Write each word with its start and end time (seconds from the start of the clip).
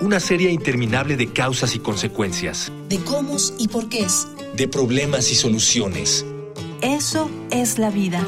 una 0.00 0.20
serie 0.20 0.50
interminable 0.50 1.16
de 1.16 1.32
causas 1.32 1.74
y 1.74 1.78
consecuencias. 1.78 2.70
De 2.88 2.98
cómo 2.98 3.36
y 3.58 3.68
por 3.68 3.88
qué 3.88 4.00
es. 4.00 4.26
De 4.54 4.68
problemas 4.68 5.30
y 5.30 5.34
soluciones. 5.34 6.24
Eso 6.82 7.30
es 7.50 7.78
la 7.78 7.90
vida. 7.90 8.26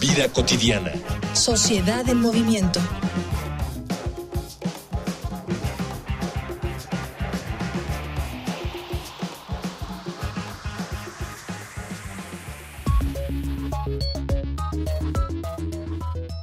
Vida 0.00 0.32
cotidiana. 0.32 0.92
Sociedad 1.34 2.08
en 2.08 2.20
movimiento. 2.20 2.80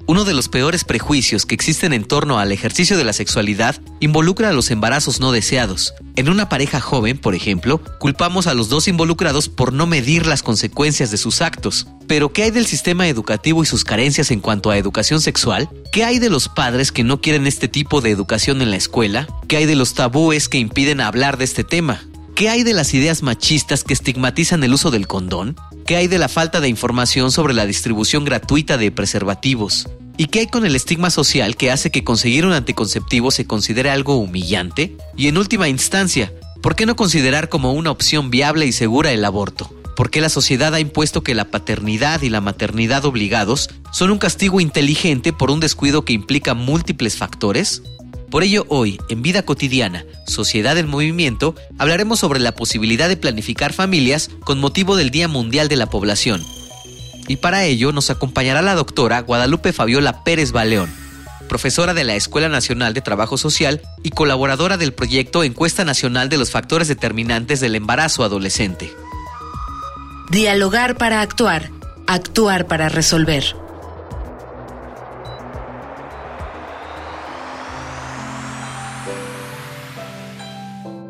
Uno 0.07 0.23
de 0.23 0.35
los 0.35 0.49
peores 0.49 0.83
prejuicios 0.83 1.47
que 1.47 1.55
existen 1.55 1.91
en 1.91 2.05
torno 2.05 2.37
al 2.37 2.51
ejercicio 2.51 2.95
de 2.95 3.03
la 3.03 3.11
sexualidad 3.11 3.81
involucra 3.99 4.49
a 4.49 4.53
los 4.53 4.69
embarazos 4.69 5.19
no 5.19 5.31
deseados. 5.31 5.95
En 6.15 6.29
una 6.29 6.47
pareja 6.47 6.79
joven, 6.79 7.17
por 7.17 7.33
ejemplo, 7.33 7.81
culpamos 7.99 8.45
a 8.45 8.53
los 8.53 8.69
dos 8.69 8.87
involucrados 8.87 9.49
por 9.49 9.73
no 9.73 9.87
medir 9.87 10.27
las 10.27 10.43
consecuencias 10.43 11.09
de 11.09 11.17
sus 11.17 11.41
actos. 11.41 11.87
Pero 12.05 12.31
¿qué 12.31 12.43
hay 12.43 12.51
del 12.51 12.67
sistema 12.67 13.07
educativo 13.07 13.63
y 13.63 13.65
sus 13.65 13.83
carencias 13.83 14.29
en 14.29 14.41
cuanto 14.41 14.69
a 14.69 14.77
educación 14.77 15.21
sexual? 15.21 15.69
¿Qué 15.91 16.03
hay 16.03 16.19
de 16.19 16.29
los 16.29 16.49
padres 16.49 16.91
que 16.91 17.03
no 17.03 17.19
quieren 17.19 17.47
este 17.47 17.67
tipo 17.67 17.99
de 18.01 18.11
educación 18.11 18.61
en 18.61 18.69
la 18.69 18.77
escuela? 18.77 19.27
¿Qué 19.47 19.57
hay 19.57 19.65
de 19.65 19.75
los 19.75 19.95
tabúes 19.95 20.49
que 20.49 20.59
impiden 20.59 21.01
hablar 21.01 21.37
de 21.37 21.45
este 21.45 21.63
tema? 21.63 22.03
¿Qué 22.35 22.49
hay 22.49 22.63
de 22.63 22.73
las 22.73 22.93
ideas 22.93 23.23
machistas 23.23 23.85
que 23.85 23.93
estigmatizan 23.93 24.61
el 24.65 24.73
uso 24.73 24.91
del 24.91 25.07
condón? 25.07 25.55
¿Qué 25.85 25.95
hay 25.95 26.07
de 26.07 26.19
la 26.19 26.27
falta 26.27 26.59
de 26.59 26.67
información 26.67 27.31
sobre 27.31 27.53
la 27.53 27.65
distribución 27.65 28.25
gratuita 28.25 28.77
de 28.77 28.91
preservativos? 28.91 29.87
¿Y 30.17 30.25
qué 30.25 30.39
hay 30.39 30.47
con 30.47 30.65
el 30.65 30.75
estigma 30.75 31.11
social 31.11 31.55
que 31.55 31.71
hace 31.71 31.91
que 31.91 32.03
conseguir 32.03 32.45
un 32.45 32.51
anticonceptivo 32.51 33.31
se 33.31 33.47
considere 33.47 33.89
algo 33.89 34.17
humillante? 34.17 34.97
Y 35.15 35.29
en 35.29 35.37
última 35.37 35.69
instancia, 35.69 36.33
¿por 36.61 36.75
qué 36.75 36.85
no 36.85 36.97
considerar 36.97 37.47
como 37.47 37.71
una 37.71 37.91
opción 37.91 38.29
viable 38.31 38.65
y 38.65 38.73
segura 38.73 39.13
el 39.13 39.23
aborto? 39.23 39.73
¿Por 39.95 40.11
qué 40.11 40.19
la 40.19 40.27
sociedad 40.27 40.73
ha 40.73 40.81
impuesto 40.81 41.23
que 41.23 41.35
la 41.35 41.45
paternidad 41.45 42.21
y 42.21 42.29
la 42.29 42.41
maternidad 42.41 43.05
obligados 43.05 43.69
son 43.93 44.11
un 44.11 44.17
castigo 44.17 44.59
inteligente 44.59 45.31
por 45.31 45.51
un 45.51 45.61
descuido 45.61 46.03
que 46.03 46.11
implica 46.11 46.53
múltiples 46.53 47.15
factores? 47.15 47.81
Por 48.35 48.43
ello, 48.43 48.65
hoy, 48.67 48.99
en 49.07 49.21
Vida 49.21 49.43
Cotidiana, 49.43 50.03
Sociedad 50.27 50.77
en 50.77 50.89
Movimiento, 50.89 51.55
hablaremos 51.77 52.19
sobre 52.19 52.41
la 52.41 52.53
posibilidad 52.53 53.07
de 53.07 53.15
planificar 53.15 53.71
familias 53.71 54.29
con 54.41 54.59
motivo 54.59 54.97
del 54.97 55.09
Día 55.09 55.29
Mundial 55.29 55.69
de 55.69 55.77
la 55.77 55.85
Población. 55.85 56.43
Y 57.29 57.37
para 57.37 57.63
ello 57.63 57.93
nos 57.93 58.09
acompañará 58.09 58.61
la 58.61 58.75
doctora 58.75 59.21
Guadalupe 59.21 59.71
Fabiola 59.71 60.25
Pérez 60.25 60.51
Baleón, 60.51 60.93
profesora 61.47 61.93
de 61.93 62.03
la 62.03 62.15
Escuela 62.17 62.49
Nacional 62.49 62.93
de 62.93 62.99
Trabajo 62.99 63.37
Social 63.37 63.81
y 64.03 64.09
colaboradora 64.09 64.75
del 64.75 64.91
proyecto 64.91 65.41
Encuesta 65.45 65.85
Nacional 65.85 66.27
de 66.27 66.37
los 66.37 66.51
Factores 66.51 66.89
Determinantes 66.89 67.61
del 67.61 67.75
Embarazo 67.75 68.25
Adolescente. 68.25 68.91
Dialogar 70.29 70.97
para 70.97 71.21
actuar, 71.21 71.71
actuar 72.05 72.67
para 72.67 72.89
resolver. 72.89 73.64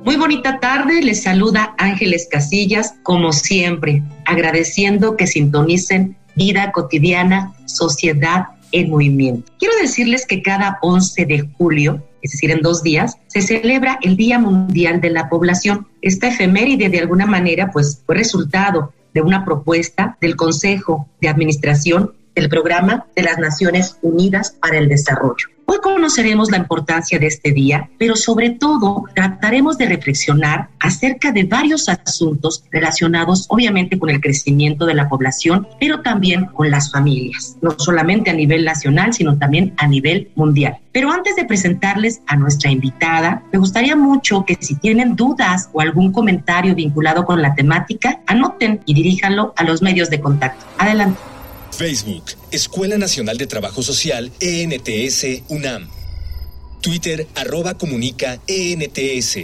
Muy 0.06 0.18
bonita 0.18 0.60
tarde, 0.60 1.02
les 1.02 1.24
saluda 1.24 1.74
Ángeles 1.80 2.28
Casillas, 2.30 2.94
como 3.02 3.34
siempre, 3.34 4.04
agradeciendo 4.26 5.18
que 5.18 5.26
sintonicen 5.26 6.16
vida 6.36 6.72
cotidiana, 6.72 7.56
sociedad 7.66 8.50
en 8.72 8.92
movimiento. 8.92 9.52
Quiero 9.58 9.74
decirles 9.82 10.28
que 10.28 10.44
cada 10.44 10.78
11 10.84 11.26
de 11.26 11.50
julio, 11.58 12.04
es 12.22 12.34
decir, 12.34 12.52
en 12.52 12.62
dos 12.62 12.84
días, 12.84 13.18
se 13.26 13.42
celebra 13.42 13.98
el 14.04 14.16
Día 14.16 14.38
Mundial 14.38 15.02
de 15.02 15.10
la 15.10 15.28
Población. 15.28 15.88
Esta 16.04 16.28
efeméride, 16.28 16.90
de 16.90 17.00
alguna 17.00 17.26
manera, 17.26 17.72
pues 17.72 18.04
fue 18.06 18.14
resultado 18.14 18.94
de 19.16 19.24
una 19.24 19.44
propuesta 19.44 20.20
del 20.22 20.36
Consejo 20.36 21.10
de 21.20 21.30
Administración 21.30 22.14
del 22.35 22.50
Programa 22.50 23.06
de 23.16 23.23
las 23.23 23.38
Naciones 23.38 23.97
Unidas 24.01 24.56
para 24.62 24.78
el 24.78 24.90
Desarrollo. 24.90 25.47
Hoy 25.68 25.79
conoceremos 25.81 26.51
la 26.51 26.57
importancia 26.57 27.18
de 27.18 27.25
este 27.25 27.51
día, 27.51 27.90
pero 27.97 28.16
sobre 28.16 28.51
todo 28.51 29.06
trataremos 29.16 29.79
de 29.79 29.88
reflexionar 29.88 30.69
acerca 30.79 31.31
de 31.31 31.46
varios 31.46 31.90
asuntos 31.90 32.63
relacionados 32.72 33.47
obviamente 33.50 33.97
con 33.97 34.12
el 34.12 34.22
crecimiento 34.22 34.85
de 34.85 34.94
la 34.94 35.09
población, 35.09 35.68
pero 35.79 36.01
también 36.01 36.46
con 36.46 36.69
las 36.69 36.91
familias, 36.91 37.57
no 37.63 37.72
solamente 37.79 38.29
a 38.29 38.34
nivel 38.34 38.63
nacional, 38.63 39.13
sino 39.13 39.40
también 39.40 39.73
a 39.78 39.88
nivel 39.88 40.29
mundial. 40.35 40.78
Pero 40.91 41.12
antes 41.12 41.35
de 41.35 41.46
presentarles 41.46 42.22
a 42.28 42.35
nuestra 42.35 42.69
invitada, 42.69 43.41
me 43.52 43.57
gustaría 43.57 43.96
mucho 43.96 44.46
que 44.46 44.57
si 44.62 44.75
tienen 44.75 45.16
dudas 45.16 45.69
o 45.73 45.81
algún 45.81 46.12
comentario 46.12 46.75
vinculado 46.75 47.25
con 47.25 47.41
la 47.41 47.56
temática, 47.56 48.19
anoten 48.28 48.81
y 48.85 48.94
diríjanlo 48.94 49.53
a 49.57 49.63
los 49.63 49.81
medios 49.81 50.12
de 50.12 50.19
contacto. 50.19 50.63
Adelante. 50.78 51.34
Facebook, 51.75 52.24
Escuela 52.52 52.97
Nacional 52.97 53.38
de 53.38 53.47
Trabajo 53.47 53.84
Social, 53.84 54.31
ENTS, 54.40 55.44
UNAM. 55.50 55.90
Twitter, 56.81 57.28
arroba 57.36 57.74
comunica, 57.74 58.40
ENTS. 58.47 59.40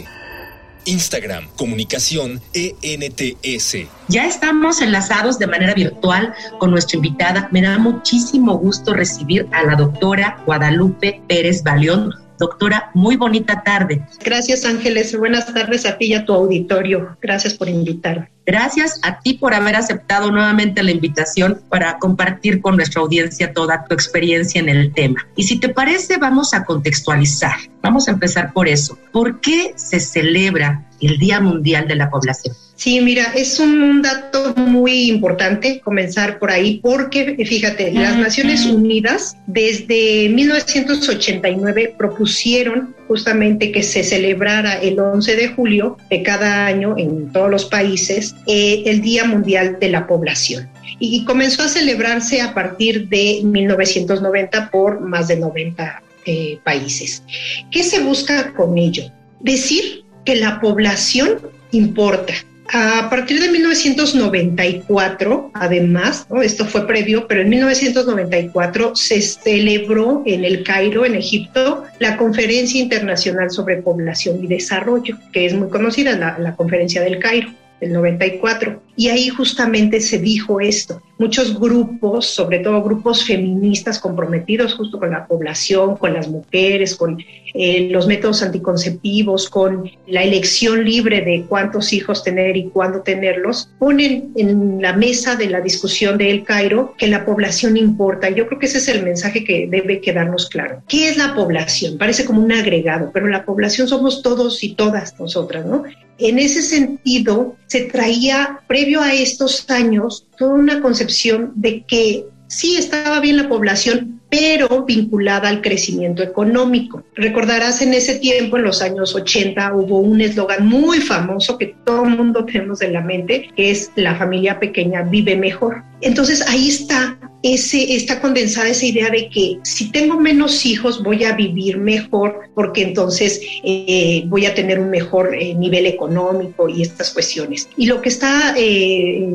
Instagram, 0.86 1.46
comunicación, 1.56 2.40
ENTS. 2.54 3.86
Ya 4.08 4.26
estamos 4.26 4.80
enlazados 4.80 5.38
de 5.38 5.46
manera 5.46 5.74
virtual 5.74 6.34
con 6.58 6.70
nuestra 6.70 6.96
invitada. 6.96 7.48
Me 7.52 7.60
da 7.60 7.78
muchísimo 7.78 8.56
gusto 8.56 8.94
recibir 8.94 9.46
a 9.52 9.62
la 9.64 9.76
doctora 9.76 10.42
Guadalupe 10.46 11.20
Pérez 11.28 11.62
Baleón, 11.62 12.14
Doctora, 12.42 12.90
muy 12.92 13.14
bonita 13.14 13.62
tarde. 13.62 14.04
Gracias 14.24 14.64
Ángeles, 14.64 15.16
buenas 15.16 15.54
tardes 15.54 15.86
a 15.86 15.96
ti 15.96 16.06
y 16.06 16.14
a 16.14 16.24
tu 16.24 16.32
auditorio. 16.32 17.16
Gracias 17.22 17.54
por 17.54 17.68
invitarme. 17.68 18.32
Gracias 18.44 18.98
a 19.04 19.20
ti 19.20 19.34
por 19.34 19.54
haber 19.54 19.76
aceptado 19.76 20.32
nuevamente 20.32 20.82
la 20.82 20.90
invitación 20.90 21.62
para 21.68 22.00
compartir 22.00 22.60
con 22.60 22.74
nuestra 22.74 23.00
audiencia 23.00 23.52
toda 23.52 23.84
tu 23.84 23.94
experiencia 23.94 24.60
en 24.60 24.68
el 24.68 24.92
tema. 24.92 25.24
Y 25.36 25.44
si 25.44 25.60
te 25.60 25.68
parece, 25.68 26.16
vamos 26.16 26.52
a 26.52 26.64
contextualizar. 26.64 27.54
Vamos 27.80 28.08
a 28.08 28.10
empezar 28.10 28.52
por 28.52 28.66
eso. 28.66 28.98
¿Por 29.12 29.40
qué 29.40 29.74
se 29.76 30.00
celebra 30.00 30.84
el 31.00 31.18
Día 31.18 31.40
Mundial 31.40 31.86
de 31.86 31.94
la 31.94 32.10
Población? 32.10 32.56
Sí, 32.82 33.00
mira, 33.00 33.32
es 33.36 33.60
un 33.60 34.02
dato 34.02 34.56
muy 34.56 35.08
importante 35.08 35.78
comenzar 35.78 36.40
por 36.40 36.50
ahí 36.50 36.80
porque, 36.82 37.36
fíjate, 37.46 37.92
las 37.92 38.16
Naciones 38.16 38.66
Unidas 38.66 39.36
desde 39.46 40.28
1989 40.28 41.94
propusieron 41.96 42.92
justamente 43.06 43.70
que 43.70 43.84
se 43.84 44.02
celebrara 44.02 44.80
el 44.82 44.98
11 44.98 45.36
de 45.36 45.46
julio 45.46 45.96
de 46.10 46.24
cada 46.24 46.66
año 46.66 46.96
en 46.98 47.30
todos 47.30 47.48
los 47.48 47.66
países 47.66 48.34
eh, 48.48 48.82
el 48.86 49.00
Día 49.00 49.26
Mundial 49.26 49.78
de 49.78 49.88
la 49.88 50.08
Población. 50.08 50.68
Y 50.98 51.24
comenzó 51.24 51.62
a 51.62 51.68
celebrarse 51.68 52.40
a 52.40 52.52
partir 52.52 53.08
de 53.08 53.42
1990 53.44 54.70
por 54.72 54.98
más 54.98 55.28
de 55.28 55.36
90 55.36 56.02
eh, 56.26 56.58
países. 56.64 57.22
¿Qué 57.70 57.84
se 57.84 58.00
busca 58.00 58.52
con 58.54 58.76
ello? 58.76 59.04
Decir 59.38 60.02
que 60.24 60.34
la 60.34 60.60
población 60.60 61.38
importa, 61.70 62.34
a 62.68 63.08
partir 63.10 63.40
de 63.40 63.50
1994, 63.50 65.50
además, 65.52 66.26
esto 66.42 66.64
fue 66.64 66.86
previo, 66.86 67.26
pero 67.26 67.42
en 67.42 67.50
1994 67.50 68.96
se 68.96 69.20
celebró 69.20 70.22
en 70.24 70.44
el 70.44 70.62
Cairo, 70.62 71.04
en 71.04 71.14
Egipto, 71.14 71.84
la 71.98 72.16
Conferencia 72.16 72.80
Internacional 72.80 73.50
sobre 73.50 73.82
Población 73.82 74.42
y 74.42 74.46
Desarrollo, 74.46 75.18
que 75.32 75.46
es 75.46 75.54
muy 75.54 75.68
conocida, 75.68 76.16
la, 76.16 76.38
la 76.38 76.56
Conferencia 76.56 77.02
del 77.02 77.18
Cairo 77.18 77.50
del 77.80 77.92
94. 77.92 78.80
Y 78.96 79.08
ahí 79.08 79.28
justamente 79.28 80.00
se 80.00 80.18
dijo 80.18 80.60
esto, 80.60 81.02
muchos 81.22 81.56
grupos, 81.56 82.26
sobre 82.26 82.58
todo 82.58 82.82
grupos 82.82 83.24
feministas 83.24 84.00
comprometidos 84.00 84.74
justo 84.74 84.98
con 84.98 85.12
la 85.12 85.24
población, 85.24 85.96
con 85.96 86.12
las 86.14 86.26
mujeres, 86.26 86.96
con 86.96 87.16
eh, 87.54 87.88
los 87.92 88.08
métodos 88.08 88.42
anticonceptivos, 88.42 89.48
con 89.48 89.88
la 90.08 90.24
elección 90.24 90.84
libre 90.84 91.20
de 91.20 91.44
cuántos 91.48 91.92
hijos 91.92 92.24
tener 92.24 92.56
y 92.56 92.70
cuándo 92.70 93.02
tenerlos, 93.02 93.70
ponen 93.78 94.32
en 94.34 94.82
la 94.82 94.94
mesa 94.94 95.36
de 95.36 95.48
la 95.48 95.60
discusión 95.60 96.18
de 96.18 96.28
El 96.32 96.42
Cairo 96.42 96.94
que 96.98 97.06
la 97.06 97.24
población 97.24 97.76
importa. 97.76 98.28
Yo 98.28 98.48
creo 98.48 98.58
que 98.58 98.66
ese 98.66 98.78
es 98.78 98.88
el 98.88 99.04
mensaje 99.04 99.44
que 99.44 99.68
debe 99.68 100.00
quedarnos 100.00 100.48
claro. 100.48 100.82
¿Qué 100.88 101.08
es 101.08 101.16
la 101.16 101.36
población? 101.36 101.98
Parece 101.98 102.24
como 102.24 102.42
un 102.42 102.50
agregado, 102.50 103.12
pero 103.14 103.28
la 103.28 103.44
población 103.44 103.86
somos 103.86 104.22
todos 104.22 104.64
y 104.64 104.74
todas 104.74 105.20
nosotras, 105.20 105.64
¿no? 105.66 105.84
En 106.18 106.38
ese 106.38 106.62
sentido, 106.62 107.56
se 107.66 107.82
traía, 107.86 108.60
previo 108.68 109.00
a 109.00 109.12
estos 109.12 109.68
años, 109.70 110.26
toda 110.42 110.54
una 110.54 110.82
concepción 110.82 111.52
de 111.54 111.84
que 111.84 112.24
sí 112.48 112.76
estaba 112.76 113.20
bien 113.20 113.36
la 113.36 113.48
población, 113.48 114.20
pero 114.28 114.84
vinculada 114.84 115.48
al 115.48 115.60
crecimiento 115.60 116.20
económico. 116.20 117.04
Recordarás 117.14 117.80
en 117.80 117.94
ese 117.94 118.18
tiempo, 118.18 118.56
en 118.56 118.64
los 118.64 118.82
años 118.82 119.14
80, 119.14 119.72
hubo 119.72 120.00
un 120.00 120.20
eslogan 120.20 120.66
muy 120.66 120.98
famoso 120.98 121.58
que 121.58 121.76
todo 121.84 122.06
el 122.06 122.16
mundo 122.16 122.44
tenemos 122.44 122.82
en 122.82 122.92
la 122.92 123.02
mente, 123.02 123.50
que 123.54 123.70
es 123.70 123.92
la 123.94 124.16
familia 124.16 124.58
pequeña 124.58 125.02
vive 125.02 125.36
mejor. 125.36 125.84
Entonces 126.02 126.42
ahí 126.48 126.68
está 126.68 127.18
ese, 127.42 127.96
está 127.96 128.20
condensada 128.20 128.68
esa 128.68 128.86
idea 128.86 129.10
de 129.10 129.28
que 129.28 129.58
si 129.62 129.90
tengo 129.90 130.18
menos 130.18 130.64
hijos 130.64 131.02
voy 131.02 131.24
a 131.24 131.34
vivir 131.34 131.78
mejor 131.78 132.50
porque 132.54 132.82
entonces 132.82 133.40
eh, 133.64 134.22
voy 134.26 134.46
a 134.46 134.54
tener 134.54 134.78
un 134.78 134.90
mejor 134.90 135.34
eh, 135.34 135.54
nivel 135.54 135.86
económico 135.86 136.68
y 136.68 136.82
estas 136.82 137.10
cuestiones. 137.10 137.68
Y 137.76 137.86
lo 137.86 138.00
que 138.00 138.10
está 138.10 138.54
eh, 138.56 139.28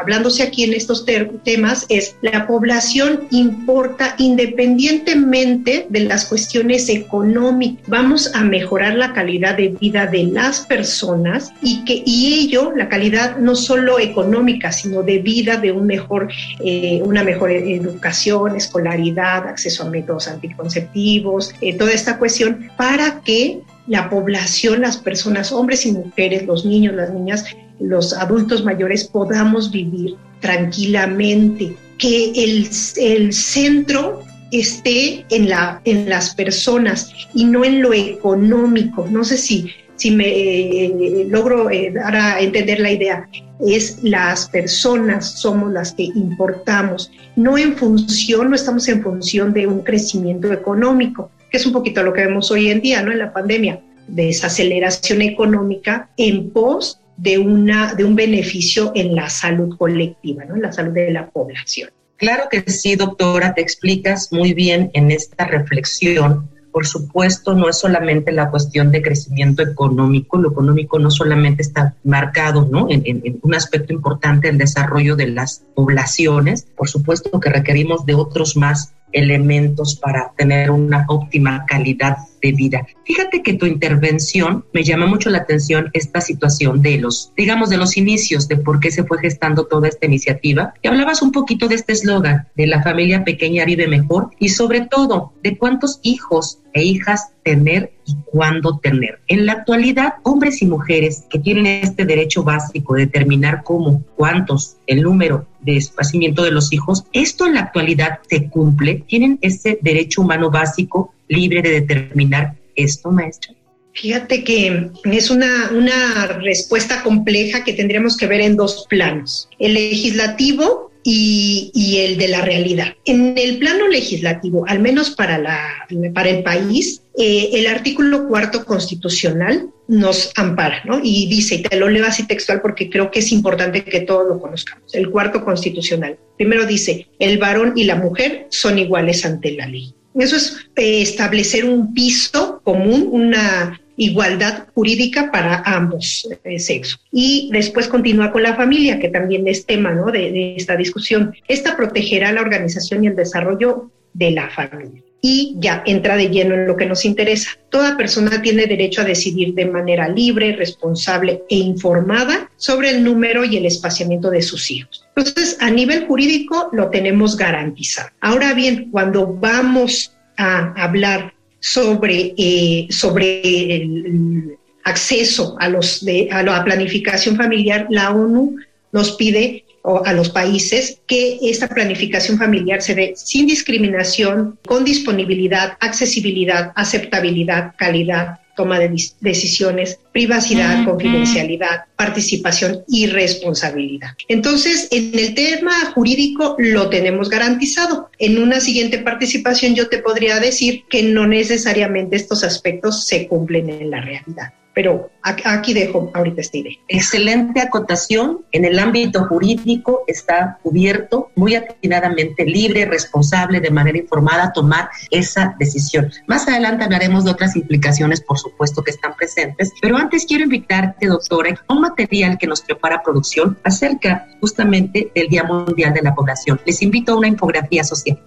hablándose 0.00 0.42
aquí 0.42 0.64
en 0.64 0.72
estos 0.72 1.04
temas 1.44 1.86
es 1.88 2.16
la 2.22 2.46
población 2.46 3.28
importa 3.30 4.14
independientemente 4.18 5.86
de 5.88 6.00
las 6.00 6.24
cuestiones 6.26 6.88
económicas. 6.88 7.88
Vamos 7.88 8.34
a 8.34 8.42
mejorar 8.44 8.94
la 8.94 9.12
calidad 9.12 9.56
de 9.56 9.68
vida 9.68 10.06
de 10.06 10.24
las 10.24 10.60
personas 10.60 11.52
y 11.62 11.84
que 11.84 12.02
y 12.06 12.34
ello, 12.40 12.72
la 12.74 12.88
calidad 12.88 13.36
no 13.38 13.54
solo 13.54 13.98
económica, 13.98 14.72
sino 14.72 15.02
de 15.02 15.18
vida 15.18 15.56
de 15.56 15.72
un 15.72 15.86
mejor, 15.94 16.22
eh, 16.64 17.00
una 17.04 17.22
mejor 17.30 17.50
educación, 17.50 18.56
escolaridad, 18.56 19.46
acceso 19.46 19.84
a 19.84 19.90
métodos 19.90 20.28
anticonceptivos, 20.28 21.42
eh, 21.60 21.76
toda 21.80 21.92
esta 21.92 22.18
cuestión 22.18 22.70
para 22.76 23.06
que 23.26 23.60
la 23.86 24.08
población, 24.08 24.80
las 24.80 24.96
personas, 24.96 25.52
hombres 25.52 25.86
y 25.86 25.92
mujeres, 25.92 26.46
los 26.46 26.64
niños, 26.64 26.94
las 26.94 27.10
niñas, 27.10 27.44
los 27.80 28.12
adultos 28.12 28.64
mayores 28.64 29.04
podamos 29.04 29.70
vivir 29.70 30.16
tranquilamente, 30.40 31.76
que 31.98 32.32
el, 32.44 32.68
el 32.96 33.32
centro 33.32 34.22
esté 34.52 35.24
en, 35.30 35.48
la, 35.48 35.80
en 35.84 36.08
las 36.08 36.34
personas 36.34 37.10
y 37.34 37.44
no 37.44 37.64
en 37.64 37.82
lo 37.82 37.92
económico. 37.92 39.06
No 39.10 39.24
sé 39.24 39.36
si, 39.36 39.70
si 40.04 40.10
me 40.10 40.28
eh, 40.28 41.26
logro 41.30 41.70
eh, 41.70 41.90
dar 41.90 42.14
a 42.14 42.38
entender 42.38 42.78
la 42.78 42.92
idea. 42.92 43.26
Es 43.58 44.02
las 44.02 44.50
personas 44.50 45.40
somos 45.40 45.72
las 45.72 45.92
que 45.92 46.02
importamos, 46.02 47.10
no 47.36 47.56
en 47.56 47.74
función, 47.74 48.50
no 48.50 48.54
estamos 48.54 48.86
en 48.88 49.02
función 49.02 49.54
de 49.54 49.66
un 49.66 49.80
crecimiento 49.80 50.52
económico, 50.52 51.30
que 51.50 51.56
es 51.56 51.64
un 51.64 51.72
poquito 51.72 52.02
lo 52.02 52.12
que 52.12 52.26
vemos 52.26 52.50
hoy 52.50 52.68
en 52.68 52.82
día, 52.82 53.00
¿no? 53.00 53.12
En 53.12 53.18
la 53.18 53.32
pandemia, 53.32 53.80
desaceleración 54.06 55.22
económica 55.22 56.10
en 56.18 56.50
pos 56.50 57.00
de, 57.16 57.38
una, 57.38 57.94
de 57.94 58.04
un 58.04 58.14
beneficio 58.14 58.92
en 58.94 59.14
la 59.14 59.30
salud 59.30 59.74
colectiva, 59.78 60.44
¿no? 60.44 60.56
en 60.56 60.62
la 60.62 60.72
salud 60.72 60.92
de 60.92 61.12
la 61.12 61.30
población. 61.30 61.88
Claro 62.18 62.44
que 62.50 62.70
sí, 62.70 62.94
doctora, 62.94 63.54
te 63.54 63.62
explicas 63.62 64.30
muy 64.32 64.52
bien 64.52 64.90
en 64.92 65.10
esta 65.10 65.46
reflexión. 65.46 66.50
Por 66.74 66.88
supuesto, 66.88 67.54
no 67.54 67.68
es 67.68 67.78
solamente 67.78 68.32
la 68.32 68.50
cuestión 68.50 68.90
de 68.90 69.00
crecimiento 69.00 69.62
económico, 69.62 70.38
lo 70.38 70.50
económico 70.50 70.98
no 70.98 71.08
solamente 71.08 71.62
está 71.62 71.94
marcado 72.02 72.66
¿no? 72.68 72.88
en, 72.90 73.38
un 73.42 73.54
aspecto 73.54 73.92
importante 73.92 74.48
el 74.48 74.58
desarrollo 74.58 75.14
de 75.14 75.28
las 75.28 75.62
poblaciones, 75.76 76.66
por 76.76 76.88
supuesto 76.88 77.38
que 77.38 77.48
requerimos 77.48 78.04
de 78.06 78.14
otros 78.14 78.56
más 78.56 78.92
elementos 79.12 79.94
para 79.94 80.32
tener 80.36 80.72
una 80.72 81.04
óptima 81.06 81.64
calidad 81.64 82.16
de 82.44 82.52
vida. 82.52 82.86
Fíjate 83.04 83.42
que 83.42 83.54
tu 83.54 83.64
intervención 83.64 84.66
me 84.74 84.84
llama 84.84 85.06
mucho 85.06 85.30
la 85.30 85.38
atención 85.38 85.88
esta 85.94 86.20
situación 86.20 86.82
de 86.82 86.98
los, 86.98 87.32
digamos, 87.36 87.70
de 87.70 87.78
los 87.78 87.96
inicios, 87.96 88.48
de 88.48 88.58
por 88.58 88.80
qué 88.80 88.90
se 88.90 89.04
fue 89.04 89.18
gestando 89.18 89.64
toda 89.64 89.88
esta 89.88 90.04
iniciativa. 90.06 90.74
Y 90.82 90.88
hablabas 90.88 91.22
un 91.22 91.32
poquito 91.32 91.68
de 91.68 91.76
este 91.76 91.94
eslogan, 91.94 92.48
de 92.54 92.66
la 92.66 92.82
familia 92.82 93.24
pequeña 93.24 93.64
vive 93.64 93.88
mejor 93.88 94.30
y 94.38 94.50
sobre 94.50 94.82
todo 94.82 95.32
de 95.42 95.56
cuántos 95.56 96.00
hijos 96.02 96.58
e 96.74 96.82
hijas 96.82 97.30
tener 97.44 97.92
y 98.04 98.14
cuándo 98.26 98.78
tener. 98.78 99.20
En 99.28 99.46
la 99.46 99.52
actualidad, 99.52 100.14
hombres 100.22 100.60
y 100.60 100.66
mujeres 100.66 101.24
que 101.30 101.38
tienen 101.38 101.66
este 101.66 102.04
derecho 102.04 102.42
básico 102.42 102.94
de 102.94 103.06
determinar 103.06 103.62
cómo, 103.64 104.02
cuántos, 104.16 104.76
el 104.86 105.02
número 105.02 105.46
de 105.60 105.76
esparcimiento 105.76 106.42
de 106.42 106.50
los 106.50 106.72
hijos, 106.72 107.04
esto 107.12 107.46
en 107.46 107.54
la 107.54 107.60
actualidad 107.60 108.18
se 108.28 108.48
cumple, 108.48 109.04
tienen 109.06 109.38
ese 109.40 109.78
derecho 109.80 110.22
humano 110.22 110.50
básico 110.50 111.13
libre 111.34 111.62
de 111.62 111.80
determinar 111.80 112.54
esto, 112.76 113.10
maestra. 113.10 113.54
Fíjate 113.92 114.42
que 114.42 114.90
es 115.04 115.30
una, 115.30 115.70
una 115.72 116.26
respuesta 116.40 117.02
compleja 117.02 117.62
que 117.62 117.74
tendríamos 117.74 118.16
que 118.16 118.26
ver 118.26 118.40
en 118.40 118.56
dos 118.56 118.86
planos. 118.88 119.48
El 119.58 119.74
legislativo 119.74 120.90
y, 121.04 121.98
el 121.98 122.16
de 122.16 122.28
la 122.28 122.40
realidad. 122.40 122.94
En 123.04 123.36
el 123.36 123.58
plano 123.58 123.88
legislativo, 123.88 124.64
al 124.66 124.80
menos 124.80 125.10
para, 125.10 125.38
la, 125.38 125.86
para 126.14 126.30
el 126.30 126.42
país, 126.42 127.02
eh, 127.16 127.50
el 127.52 127.66
artículo 127.66 128.26
cuarto 128.26 128.64
constitucional 128.64 129.68
nos 129.86 130.32
ampara, 130.36 130.82
¿no? 130.86 131.00
Y 131.02 131.26
dice, 131.28 131.56
y 131.56 131.62
te 131.62 131.76
lo 131.76 131.90
leo 131.90 132.06
así 132.06 132.26
textual 132.26 132.62
porque 132.62 132.88
creo 132.88 133.10
que 133.10 133.18
es 133.18 133.32
importante 133.32 133.84
que 133.84 134.00
todos 134.00 134.26
lo 134.26 134.40
conozcamos. 134.40 134.94
El 134.94 135.10
cuarto 135.10 135.44
constitucional. 135.44 136.18
Primero 136.36 136.64
dice, 136.64 137.06
el 137.18 137.38
varón 137.38 137.74
y 137.76 137.84
la 137.84 137.96
mujer 137.96 138.46
son 138.50 138.78
iguales 138.78 139.24
ante 139.26 139.52
la 139.52 139.66
ley. 139.66 139.94
Eso 140.14 140.36
es 140.36 140.56
eh, 140.76 141.02
establecer 141.02 141.64
un 141.64 141.92
piso 141.92 142.60
común, 142.62 143.08
una 143.10 143.80
igualdad 143.96 144.66
jurídica 144.74 145.30
para 145.30 145.62
ambos 145.62 146.28
eh, 146.44 146.58
sexos. 146.58 147.00
Y 147.12 147.48
después 147.52 147.88
continúa 147.88 148.32
con 148.32 148.42
la 148.42 148.54
familia, 148.54 148.98
que 148.98 149.08
también 149.08 149.46
es 149.48 149.66
tema 149.66 149.92
¿no? 149.92 150.10
de, 150.10 150.32
de 150.32 150.56
esta 150.56 150.76
discusión. 150.76 151.34
Esta 151.48 151.76
protegerá 151.76 152.32
la 152.32 152.42
organización 152.42 153.04
y 153.04 153.08
el 153.08 153.16
desarrollo 153.16 153.90
de 154.12 154.30
la 154.30 154.48
familia. 154.50 155.02
Y 155.20 155.56
ya 155.58 155.82
entra 155.86 156.16
de 156.16 156.28
lleno 156.28 156.54
en 156.54 156.66
lo 156.66 156.76
que 156.76 156.86
nos 156.86 157.04
interesa. 157.04 157.50
Toda 157.70 157.96
persona 157.96 158.42
tiene 158.42 158.66
derecho 158.66 159.00
a 159.00 159.04
decidir 159.04 159.54
de 159.54 159.64
manera 159.64 160.08
libre, 160.08 160.54
responsable 160.54 161.42
e 161.48 161.56
informada 161.56 162.50
sobre 162.56 162.90
el 162.90 163.02
número 163.02 163.44
y 163.44 163.56
el 163.56 163.64
espaciamiento 163.64 164.30
de 164.30 164.42
sus 164.42 164.70
hijos. 164.70 165.03
Entonces, 165.16 165.56
a 165.60 165.70
nivel 165.70 166.06
jurídico 166.06 166.70
lo 166.72 166.90
tenemos 166.90 167.36
garantizado. 167.36 168.10
Ahora 168.20 168.52
bien, 168.54 168.90
cuando 168.90 169.26
vamos 169.26 170.12
a 170.36 170.72
hablar 170.76 171.32
sobre, 171.60 172.34
eh, 172.36 172.88
sobre 172.90 173.76
el 173.76 174.56
acceso 174.84 175.56
a, 175.60 175.68
los 175.68 176.04
de, 176.04 176.28
a 176.30 176.42
la 176.42 176.64
planificación 176.64 177.36
familiar, 177.36 177.86
la 177.90 178.10
ONU 178.10 178.56
nos 178.92 179.12
pide 179.12 179.64
a 180.04 180.12
los 180.14 180.30
países 180.30 181.00
que 181.06 181.38
esta 181.42 181.68
planificación 181.68 182.38
familiar 182.38 182.80
se 182.80 182.94
dé 182.94 183.12
sin 183.16 183.46
discriminación, 183.46 184.58
con 184.64 184.82
disponibilidad, 184.82 185.76
accesibilidad, 185.80 186.72
aceptabilidad, 186.74 187.74
calidad, 187.76 188.38
toma 188.56 188.78
de 188.78 188.94
decisiones, 189.20 189.98
privacidad, 190.12 190.84
confidencialidad, 190.84 191.84
participación 191.96 192.84
y 192.88 193.06
responsabilidad. 193.06 194.10
Entonces, 194.28 194.88
en 194.90 195.18
el 195.18 195.34
tema 195.34 195.72
jurídico 195.94 196.56
lo 196.58 196.88
tenemos 196.88 197.28
garantizado. 197.28 198.10
En 198.18 198.38
una 198.38 198.60
siguiente 198.60 198.98
participación 198.98 199.74
yo 199.74 199.88
te 199.88 199.98
podría 199.98 200.40
decir 200.40 200.84
que 200.88 201.02
no 201.02 201.26
necesariamente 201.26 202.16
estos 202.16 202.44
aspectos 202.44 203.06
se 203.06 203.26
cumplen 203.26 203.70
en 203.70 203.90
la 203.90 204.00
realidad. 204.00 204.52
Pero 204.74 205.10
aquí 205.22 205.72
dejo 205.72 206.10
ahorita 206.14 206.40
esta 206.40 206.58
idea. 206.58 206.72
Excelente 206.88 207.60
acotación. 207.60 208.44
En 208.52 208.64
el 208.64 208.78
ámbito 208.78 209.24
jurídico 209.26 210.02
está 210.06 210.58
cubierto 210.62 211.30
muy 211.36 211.54
atinadamente, 211.54 212.44
libre, 212.44 212.84
responsable, 212.84 213.60
de 213.60 213.70
manera 213.70 213.98
informada, 213.98 214.52
tomar 214.52 214.88
esa 215.10 215.54
decisión. 215.58 216.10
Más 216.26 216.48
adelante 216.48 216.84
hablaremos 216.84 217.24
de 217.24 217.30
otras 217.30 217.54
implicaciones, 217.54 218.20
por 218.20 218.38
supuesto, 218.38 218.82
que 218.82 218.90
están 218.90 219.14
presentes. 219.14 219.72
Pero 219.80 219.96
antes 219.96 220.26
quiero 220.26 220.44
invitarte, 220.44 221.06
doctora, 221.06 221.58
a 221.68 221.72
un 221.72 221.80
material 221.80 222.36
que 222.36 222.46
nos 222.46 222.60
prepara 222.60 223.02
producción 223.02 223.56
acerca 223.62 224.26
justamente 224.40 225.10
del 225.14 225.28
Día 225.28 225.44
Mundial 225.44 225.94
de 225.94 226.02
la 226.02 226.14
Población. 226.14 226.60
Les 226.66 226.82
invito 226.82 227.12
a 227.12 227.16
una 227.16 227.28
infografía 227.28 227.84
social. 227.84 228.18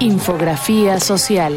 Infografía 0.00 0.98
social. 0.98 1.54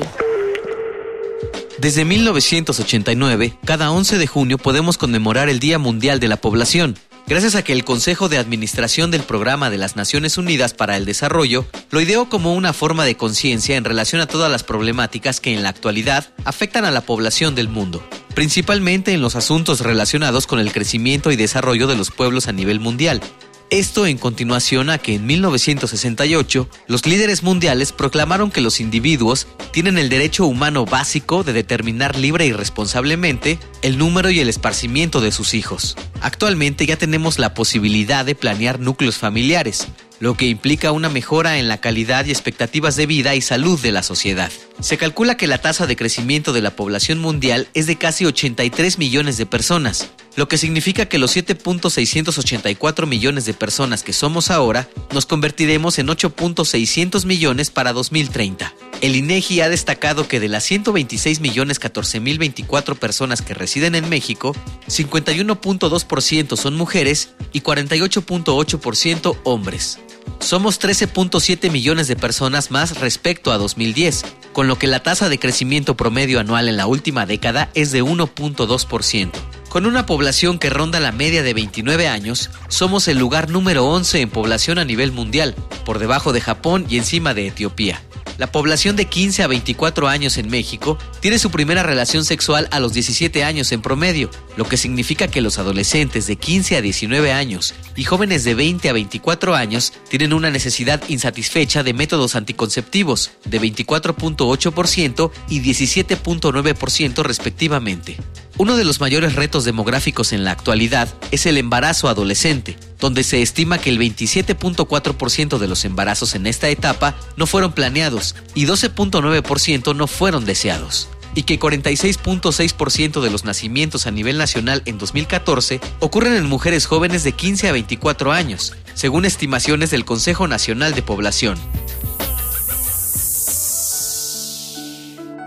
Desde 1.78 2.06
1989, 2.06 3.58
cada 3.66 3.92
11 3.92 4.18
de 4.18 4.28
junio 4.28 4.58
podemos 4.58 4.98
conmemorar 4.98 5.50
el 5.50 5.60
Día 5.60 5.78
Mundial 5.78 6.22
de 6.22 6.30
la 6.30 6.38
Población. 6.38 6.96
gracias 7.28 7.56
a 7.56 7.64
que 7.64 7.74
el 7.74 7.84
Consejo 7.84 8.30
de 8.30 8.38
Administración 8.38 9.12
del 9.12 9.24
Programa 9.24 9.70
de 9.70 9.78
las 9.78 9.96
Naciones 9.98 10.38
Unidas 10.38 10.74
para 10.74 10.96
el 10.96 11.06
Desarrollo 11.06 11.66
lo 11.90 12.00
ideó 12.00 12.30
como 12.30 12.54
una 12.54 12.72
forma 12.72 13.04
de 13.04 13.18
conciencia 13.18 13.76
en 13.76 13.84
relación 13.84 14.22
a 14.22 14.28
todas 14.28 14.50
las 14.50 14.64
problemáticas 14.64 15.42
que 15.42 15.54
en 15.54 15.64
la 15.64 15.70
actualidad 15.70 16.30
afectan 16.46 16.86
a 16.86 16.92
la 16.92 17.02
población 17.02 17.56
del 17.56 17.68
mundo, 17.68 18.08
principalmente 18.36 19.14
en 19.14 19.22
los 19.22 19.36
asuntos 19.36 19.82
relacionados 19.82 20.48
con 20.48 20.60
el 20.60 20.72
crecimiento 20.72 21.32
y 21.32 21.36
desarrollo 21.36 21.88
de 21.88 21.98
los 21.98 22.10
pueblos 22.10 22.48
a 22.48 22.54
nivel 22.54 22.80
mundial, 22.80 23.22
esto 23.70 24.06
en 24.06 24.18
continuación 24.18 24.90
a 24.90 24.98
que 24.98 25.16
en 25.16 25.26
1968 25.26 26.70
los 26.88 27.06
líderes 27.06 27.44
mundiales 27.44 27.92
proclamaron 27.92 28.52
que 28.52 28.62
los 28.62 28.80
individuos 28.80 29.48
tienen 29.72 29.98
el 29.98 30.10
derecho 30.10 30.46
humano 30.46 30.86
básico 30.86 31.44
de 31.44 31.54
determinar 31.54 32.18
libre 32.18 32.46
y 32.46 32.52
responsablemente 32.52 33.60
el 33.82 33.98
número 33.98 34.30
y 34.30 34.40
el 34.40 34.50
esparcimiento 34.50 35.22
de 35.22 35.32
sus 35.32 35.54
hijos. 35.54 35.96
Actualmente 36.22 36.86
ya 36.86 36.98
tenemos 36.98 37.40
la 37.40 37.54
posibilidad 37.54 38.26
de 38.26 38.36
planear 38.36 38.80
núcleos 38.80 39.18
familiares, 39.18 39.88
lo 40.20 40.36
que 40.36 40.48
implica 40.48 40.92
una 40.92 41.10
mejora 41.10 41.58
en 41.58 41.68
la 41.68 41.80
calidad 41.80 42.26
y 42.26 42.32
expectativas 42.32 42.96
de 42.96 43.06
vida 43.06 43.36
y 43.36 43.42
salud 43.42 43.80
de 43.80 43.92
la 43.92 44.04
sociedad. 44.04 44.52
Se 44.80 44.98
calcula 44.98 45.38
que 45.38 45.48
la 45.48 45.58
tasa 45.58 45.88
de 45.88 45.96
crecimiento 45.96 46.54
de 46.54 46.62
la 46.62 46.76
población 46.76 47.20
mundial 47.20 47.68
es 47.74 47.88
de 47.88 47.98
casi 47.98 48.26
83 48.26 48.98
millones 48.98 49.38
de 49.38 49.46
personas, 49.46 50.10
lo 50.36 50.48
que 50.48 50.58
significa 50.58 51.06
que 51.06 51.18
los 51.18 51.36
7.684 51.36 53.08
millones 53.08 53.46
de 53.46 53.54
personas 53.54 54.04
que 54.04 54.14
somos 54.14 54.52
ahora 54.52 54.88
nos 55.14 55.26
convertiremos 55.26 55.98
en 56.00 56.08
8.600 56.08 57.26
millones 57.26 57.70
para 57.72 57.94
2030. 57.94 58.74
El 59.02 59.16
INEGI 59.16 59.62
ha 59.62 59.70
destacado 59.70 60.28
que 60.28 60.40
de 60.40 60.50
las 60.50 60.64
126 60.64 61.40
millones 61.40 61.80
14 61.80 62.20
mil 62.20 62.38
24 62.40 62.96
personas 62.96 63.42
que 63.42 63.54
residen 63.54 63.96
en 63.96 64.10
México, 64.10 64.56
51.2% 64.88 66.58
son 66.58 66.76
mujeres 66.76 67.30
y 67.54 67.62
48.8% 67.62 69.38
hombres. 69.44 70.00
Somos 70.40 70.80
13.7 70.80 71.72
millones 71.72 72.08
de 72.08 72.16
personas 72.16 72.72
más 72.72 73.00
respecto 73.00 73.52
a 73.52 73.58
2010, 73.58 74.26
con 74.54 74.68
lo 74.68 74.78
que 74.78 74.88
la 74.88 75.02
tasa 75.02 75.30
de 75.30 75.40
crecimiento 75.40 75.96
promedio 75.96 76.40
anual 76.40 76.68
en 76.68 76.78
la 76.78 76.88
última 76.88 77.26
década 77.26 77.70
es 77.74 77.92
de 77.92 78.04
1.2%. 78.04 79.32
Con 79.76 79.86
una 79.86 80.06
población 80.06 80.58
que 80.58 80.70
ronda 80.70 81.02
la 81.02 81.12
media 81.12 81.44
de 81.44 81.54
29 81.54 82.08
años, 82.08 82.50
somos 82.70 83.10
el 83.10 83.20
lugar 83.20 83.50
número 83.50 83.84
11 83.84 84.22
en 84.22 84.30
población 84.30 84.78
a 84.78 84.86
nivel 84.86 85.12
mundial, 85.12 85.54
por 85.84 86.00
debajo 86.00 86.32
de 86.32 86.40
Japón 86.40 86.86
y 86.88 86.96
encima 86.96 87.34
de 87.34 87.48
Etiopía. 87.48 88.02
La 88.38 88.50
población 88.50 88.96
de 88.96 89.04
15 89.04 89.44
a 89.44 89.48
24 89.48 90.08
años 90.08 90.38
en 90.38 90.50
México 90.50 90.98
tiene 91.20 91.40
su 91.40 91.52
primera 91.52 91.84
relación 91.84 92.24
sexual 92.24 92.70
a 92.72 92.80
los 92.80 92.94
17 92.94 93.44
años 93.44 93.74
en 93.74 93.82
promedio, 93.82 94.30
lo 94.56 94.64
que 94.64 94.78
significa 94.78 95.28
que 95.28 95.42
los 95.42 95.60
adolescentes 95.60 96.26
de 96.26 96.38
15 96.38 96.78
a 96.78 96.82
19 96.82 97.34
años 97.34 97.74
y 97.98 98.06
jóvenes 98.06 98.46
de 98.46 98.56
20 98.56 98.88
a 98.88 98.94
24 98.94 99.56
años 99.56 99.92
tienen 100.08 100.32
una 100.32 100.52
necesidad 100.52 101.04
insatisfecha 101.10 101.84
de 101.84 101.94
métodos 101.94 102.36
anticonceptivos 102.36 103.32
de 103.44 103.60
24.8% 103.60 105.32
y 105.50 105.60
17.9% 105.60 107.24
respectivamente. 107.24 108.16
Uno 108.58 108.78
de 108.78 108.86
los 108.86 109.02
mayores 109.02 109.36
retos 109.36 109.66
demográficos 109.66 110.32
en 110.32 110.46
la 110.46 110.52
actualidad 110.52 111.14
es 111.32 111.46
el 111.46 111.58
embarazo 111.58 112.08
adolescente, 112.08 112.78
donde 113.00 113.24
se 113.24 113.42
estima 113.42 113.80
que 113.80 113.90
el 113.90 114.00
27.4% 114.00 115.58
de 115.58 115.68
los 115.68 115.84
embarazos 115.84 116.36
en 116.36 116.48
esta 116.48 116.70
etapa 116.70 117.16
no 117.36 117.48
fueron 117.48 117.74
planeados 117.74 118.34
y 118.54 118.66
12.9% 118.66 119.94
no 119.94 120.08
fueron 120.08 120.46
deseados 120.46 121.10
y 121.36 121.44
que 121.44 121.60
46.6% 121.60 123.22
de 123.22 123.30
los 123.30 123.44
nacimientos 123.44 124.08
a 124.08 124.12
nivel 124.12 124.38
nacional 124.38 124.82
en 124.86 124.98
2014 124.98 125.82
ocurren 126.00 126.34
en 126.34 126.46
mujeres 126.46 126.86
jóvenes 126.86 127.26
de 127.26 127.34
15 127.34 127.68
a 127.68 127.74
24 127.74 128.32
años, 128.32 128.74
según 128.94 129.26
estimaciones 129.26 129.92
del 129.92 130.06
Consejo 130.06 130.48
Nacional 130.48 130.96
de 130.96 131.02
Población. 131.02 131.58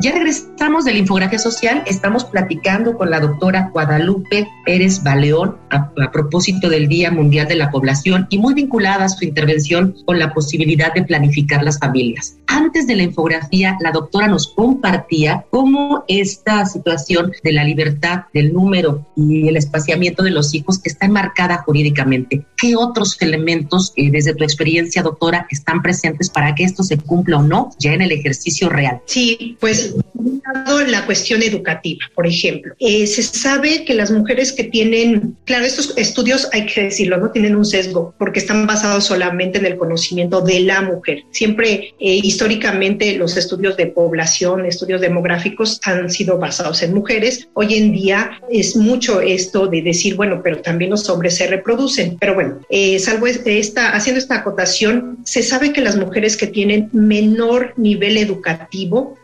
Ya 0.01 0.13
regresamos 0.13 0.85
de 0.85 0.93
la 0.93 0.99
infografía 1.01 1.41
social, 1.41 1.83
estamos 1.85 2.25
platicando 2.25 2.97
con 2.97 3.11
la 3.11 3.19
doctora 3.19 3.71
Guadalupe 3.73 4.47
Pérez 4.65 5.03
Baleón 5.03 5.57
a, 5.71 5.91
propósito 6.13 6.69
del 6.69 6.87
Día 6.87 7.11
Mundial 7.11 7.49
de 7.49 7.57
la 7.57 7.73
Población 7.73 8.29
y 8.31 8.39
muy 8.39 8.55
vinculada 8.55 9.07
a 9.07 9.09
su 9.09 9.25
intervención 9.25 9.97
con 10.07 10.21
la 10.21 10.33
posibilidad 10.33 10.95
de 10.95 11.03
planificar 11.03 11.65
las 11.65 11.81
familias. 11.81 12.37
Antes 12.47 12.87
de 12.87 12.95
la 12.95 13.03
infografía, 13.03 13.77
la 13.81 13.91
doctora 13.91 14.29
nos 14.29 14.49
compartía 14.55 15.45
cómo 15.51 16.05
esta 16.07 16.65
situación 16.65 17.33
de 17.43 17.53
la 17.53 17.65
libertad 17.65 18.23
del 18.33 18.53
número 18.53 19.05
y 19.17 19.49
el 19.49 19.57
espaciamiento 19.57 20.23
de 20.23 20.31
los 20.31 20.55
hijos 20.55 20.81
está 20.85 21.07
enmarcada 21.07 21.59
jurídicamente. 21.67 22.47
¿Qué 22.57 22.77
otros 22.77 23.17
elementos, 23.21 23.93
eh, 23.97 24.11
desde 24.13 24.35
tu 24.35 24.45
experiencia, 24.45 25.03
doctora, 25.03 25.49
están 25.51 25.83
presentes 25.83 26.31
para 26.31 26.55
que 26.55 26.63
esto 26.63 26.85
se 26.85 26.99
cumpla 26.99 27.39
o 27.39 27.43
no 27.43 27.71
ya 27.81 27.93
en 27.93 28.03
el 28.03 28.13
ejercicio 28.13 28.69
real? 28.69 29.01
Sí, 29.07 29.57
pues 29.61 29.88
Obrigado. 29.95 30.38
La 30.87 31.05
cuestión 31.07 31.43
educativa, 31.43 32.01
por 32.15 32.27
ejemplo. 32.27 32.75
Eh, 32.79 33.07
se 33.07 33.23
sabe 33.23 33.85
que 33.85 33.95
las 33.95 34.11
mujeres 34.11 34.53
que 34.53 34.65
tienen, 34.65 35.37
claro, 35.45 35.65
estos 35.65 35.97
estudios 35.97 36.49
hay 36.53 36.67
que 36.67 36.85
decirlo, 36.85 37.19
no 37.19 37.31
tienen 37.31 37.57
un 37.57 37.65
sesgo 37.65 38.15
porque 38.19 38.41
están 38.41 38.67
basados 38.67 39.05
solamente 39.05 39.59
en 39.59 39.67
el 39.67 39.77
conocimiento 39.77 40.41
de 40.41 40.61
la 40.61 40.83
mujer. 40.83 41.23
Siempre, 41.31 41.95
eh, 42.01 42.21
históricamente, 42.23 43.17
los 43.17 43.37
estudios 43.37 43.77
de 43.77 43.87
población, 43.87 44.67
estudios 44.67 45.01
demográficos 45.01 45.81
han 45.85 46.11
sido 46.11 46.39
basados 46.39 46.83
en 46.83 46.95
mujeres. 46.95 47.49
Hoy 47.55 47.75
en 47.75 47.93
día 47.93 48.41
es 48.51 48.77
mucho 48.77 49.21
esto 49.21 49.67
de 49.67 49.83
decir, 49.83 50.17
bueno, 50.17 50.41
pero 50.43 50.61
también 50.61 50.91
los 50.91 51.09
hombres 51.09 51.37
se 51.37 51.47
reproducen. 51.47 52.17
Pero 52.19 52.35
bueno, 52.35 52.61
eh, 52.71 52.99
salvo 52.99 53.27
esta, 53.27 53.91
haciendo 53.91 54.19
esta 54.19 54.37
acotación, 54.37 55.19
se 55.25 55.43
sabe 55.43 55.73
que 55.73 55.81
las 55.81 55.97
mujeres 55.97 56.37
que 56.37 56.47
tienen 56.47 56.89
menor 56.93 57.75
nivel 57.77 58.17
educativo 58.17 59.17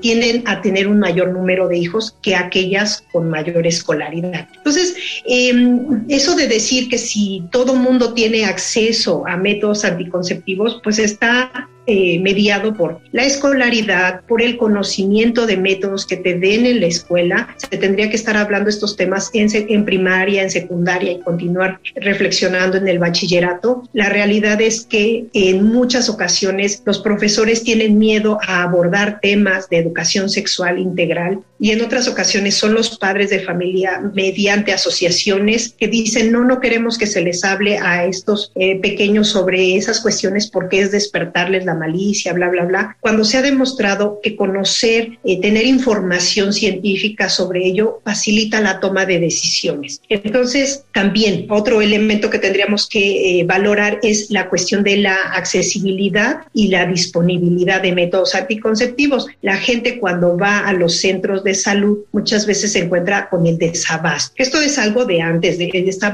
tienden 0.00 0.44
a 0.46 0.59
tener 0.60 0.88
un 0.88 0.98
mayor 0.98 1.32
número 1.32 1.68
de 1.68 1.78
hijos 1.78 2.16
que 2.22 2.34
aquellas 2.34 3.04
con 3.12 3.30
mayor 3.30 3.66
escolaridad. 3.66 4.48
Entonces, 4.56 4.96
em, 5.24 6.04
eso 6.08 6.34
de 6.34 6.48
decir 6.48 6.88
que 6.88 6.98
si 6.98 7.44
todo 7.50 7.74
mundo 7.74 8.12
tiene 8.14 8.44
acceso 8.44 9.26
a 9.26 9.36
métodos 9.36 9.84
anticonceptivos, 9.84 10.80
pues 10.82 10.98
está 10.98 11.68
eh, 11.86 12.18
mediado 12.20 12.74
por 12.74 13.00
la 13.12 13.24
escolaridad, 13.24 14.20
por 14.28 14.42
el 14.42 14.56
conocimiento 14.56 15.46
de 15.46 15.56
métodos 15.56 16.06
que 16.06 16.16
te 16.16 16.38
den 16.38 16.66
en 16.66 16.80
la 16.80 16.86
escuela. 16.86 17.54
Se 17.56 17.78
tendría 17.78 18.10
que 18.10 18.16
estar 18.16 18.36
hablando 18.36 18.70
estos 18.70 18.96
temas 18.96 19.30
en, 19.32 19.84
primaria, 19.84 20.42
en 20.42 20.50
secundaria 20.50 21.12
y 21.12 21.20
continuar 21.20 21.80
reflexionando 21.96 22.76
en 22.76 22.86
el 22.86 22.98
bachillerato. 22.98 23.82
La 23.92 24.08
realidad 24.08 24.60
es 24.60 24.86
que 24.86 25.26
en 25.32 25.64
muchas 25.64 26.08
ocasiones 26.08 26.82
los 26.84 27.00
profesores 27.00 27.62
tienen 27.62 27.98
miedo 27.98 28.38
a 28.46 28.62
abordar 28.62 29.18
temas 29.20 29.68
de 29.68 29.78
educación 29.78 30.28
sexual 30.28 30.78
integral 30.78 31.40
y 31.58 31.72
en 31.72 31.82
otras 31.82 32.08
ocasiones 32.08 32.54
son 32.54 32.74
los 32.74 32.98
padres 32.98 33.30
de 33.30 33.40
familia 33.40 34.00
mediante 34.14 34.72
asociaciones 34.72 35.74
que 35.78 35.88
dicen 35.88 36.32
no, 36.32 36.44
no 36.44 36.60
queremos 36.60 36.96
que 36.96 37.06
se 37.06 37.20
les 37.20 37.44
hable 37.44 37.78
a 37.78 38.04
estos 38.06 38.52
eh, 38.54 38.80
pequeños 38.80 39.28
sobre 39.28 39.76
esas 39.76 40.00
cuestiones 40.00 40.50
porque 40.50 40.80
es 40.80 40.90
despertarles 40.90 41.64
la 41.64 41.74
malicia, 41.80 42.32
bla, 42.32 42.48
bla, 42.48 42.64
bla, 42.64 42.96
cuando 43.00 43.24
se 43.24 43.38
ha 43.38 43.42
demostrado 43.42 44.20
que 44.22 44.36
conocer, 44.36 45.18
eh, 45.24 45.40
tener 45.40 45.66
información 45.66 46.52
científica 46.52 47.28
sobre 47.28 47.66
ello 47.66 48.00
facilita 48.04 48.60
la 48.60 48.78
toma 48.80 49.06
de 49.06 49.18
decisiones. 49.18 50.00
Entonces, 50.08 50.84
también 50.92 51.46
otro 51.48 51.80
elemento 51.80 52.30
que 52.30 52.38
tendríamos 52.38 52.88
que 52.88 53.40
eh, 53.40 53.44
valorar 53.44 53.98
es 54.02 54.30
la 54.30 54.48
cuestión 54.48 54.84
de 54.84 54.98
la 54.98 55.16
accesibilidad 55.34 56.42
y 56.52 56.68
la 56.68 56.86
disponibilidad 56.86 57.80
de 57.82 57.92
métodos 57.92 58.34
anticonceptivos. 58.34 59.26
La 59.42 59.56
gente 59.56 59.98
cuando 59.98 60.36
va 60.36 60.60
a 60.60 60.72
los 60.72 60.96
centros 60.96 61.42
de 61.44 61.54
salud 61.54 61.98
muchas 62.12 62.46
veces 62.46 62.72
se 62.72 62.80
encuentra 62.80 63.28
con 63.28 63.46
el 63.46 63.58
desabasto. 63.58 64.34
Esto 64.36 64.60
es 64.60 64.78
algo 64.78 65.04
de 65.04 65.20
antes, 65.22 65.58
de, 65.58 65.70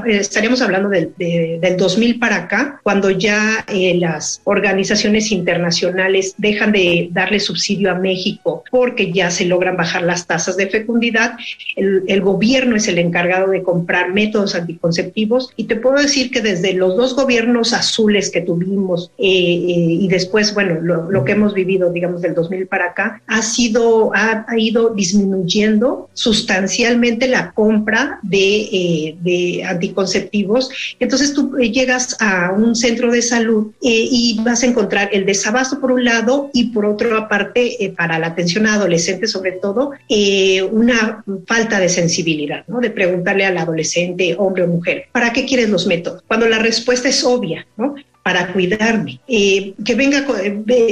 estaríamos 0.07 0.61
hablando 0.61 0.89
del, 0.89 1.13
del 1.17 1.77
2000 1.77 2.19
para 2.19 2.35
acá, 2.37 2.79
cuando 2.83 3.09
ya 3.09 3.65
eh, 3.67 3.95
las 3.99 4.41
organizaciones 4.43 5.31
internacionales 5.47 6.35
dejan 6.37 6.73
de 6.73 7.09
darle 7.11 7.39
subsidio 7.39 7.89
a 7.89 7.95
México 7.95 8.63
porque 8.69 9.13
ya 9.13 9.31
se 9.31 9.45
logran 9.45 9.77
bajar 9.77 10.03
las 10.03 10.27
tasas 10.27 10.57
de 10.57 10.67
fecundidad, 10.67 11.37
el, 11.75 12.21
gobierno 12.21 12.75
es 12.75 12.87
el 12.87 12.97
encargado 12.97 13.51
de 13.51 13.63
comprar 13.63 14.11
métodos 14.11 14.55
anticonceptivos 14.55 15.51
y 15.55 15.65
te 15.65 15.77
puedo 15.77 15.97
decir 15.97 16.31
que 16.31 16.41
desde 16.41 16.73
los 16.73 16.97
dos 16.97 17.15
gobiernos 17.15 17.71
azules 17.73 18.29
que 18.29 18.41
tuvimos 18.41 19.11
eh, 19.17 19.23
eh, 19.27 19.97
y 20.01 20.07
después, 20.09 20.53
bueno, 20.53 20.81
lo, 20.81 21.23
que 21.23 21.31
hemos 21.31 21.53
vivido, 21.53 21.91
digamos, 21.91 22.21
del 22.21 22.33
2000 22.33 22.67
para 22.67 22.87
acá, 22.87 23.21
ha 23.27 23.41
sido, 23.41 24.11
ha, 24.13 24.45
ido 24.57 24.93
disminuyendo 24.93 26.09
sustancialmente 26.13 27.27
la 27.27 27.51
compra 27.51 28.19
de, 28.23 28.57
eh, 28.71 29.15
de 29.21 29.63
anticonceptivos. 29.63 30.69
Entonces 30.99 31.33
tú 31.33 31.55
llegas 31.57 32.17
a 32.19 32.51
un 32.51 32.75
centro 32.75 33.11
de 33.11 33.21
salud 33.21 33.71
y 33.81 34.39
vas 34.43 34.63
a 34.63 34.67
encontrar 34.67 35.09
el 35.13 35.25
de 35.25 35.35
desabasto 35.37 35.79
por 35.79 35.91
un 35.91 36.03
lado 36.03 36.49
y 36.53 36.71
por 36.71 36.85
otra 36.85 37.27
parte, 37.27 37.83
eh, 37.83 37.93
para 37.95 38.19
la 38.19 38.27
atención 38.27 38.65
a 38.65 38.73
adolescentes 38.73 39.31
sobre 39.31 39.53
todo, 39.53 39.91
eh, 40.09 40.63
una 40.63 41.23
falta 41.45 41.79
de 41.79 41.89
sensibilidad, 41.89 42.65
¿no? 42.67 42.79
De 42.79 42.89
preguntarle 42.89 43.45
al 43.45 43.57
adolescente, 43.57 44.35
hombre 44.37 44.63
o 44.63 44.67
mujer, 44.67 45.05
¿para 45.11 45.31
qué 45.31 45.45
quieres 45.45 45.69
los 45.69 45.87
métodos? 45.87 46.23
Cuando 46.27 46.47
la 46.47 46.59
respuesta 46.59 47.07
es 47.07 47.23
obvia, 47.23 47.67
¿no? 47.77 47.95
Para 48.27 48.51
cuidarme. 48.51 49.21
Eh, 49.25 49.73
que 49.85 49.95
venga, 49.95 50.25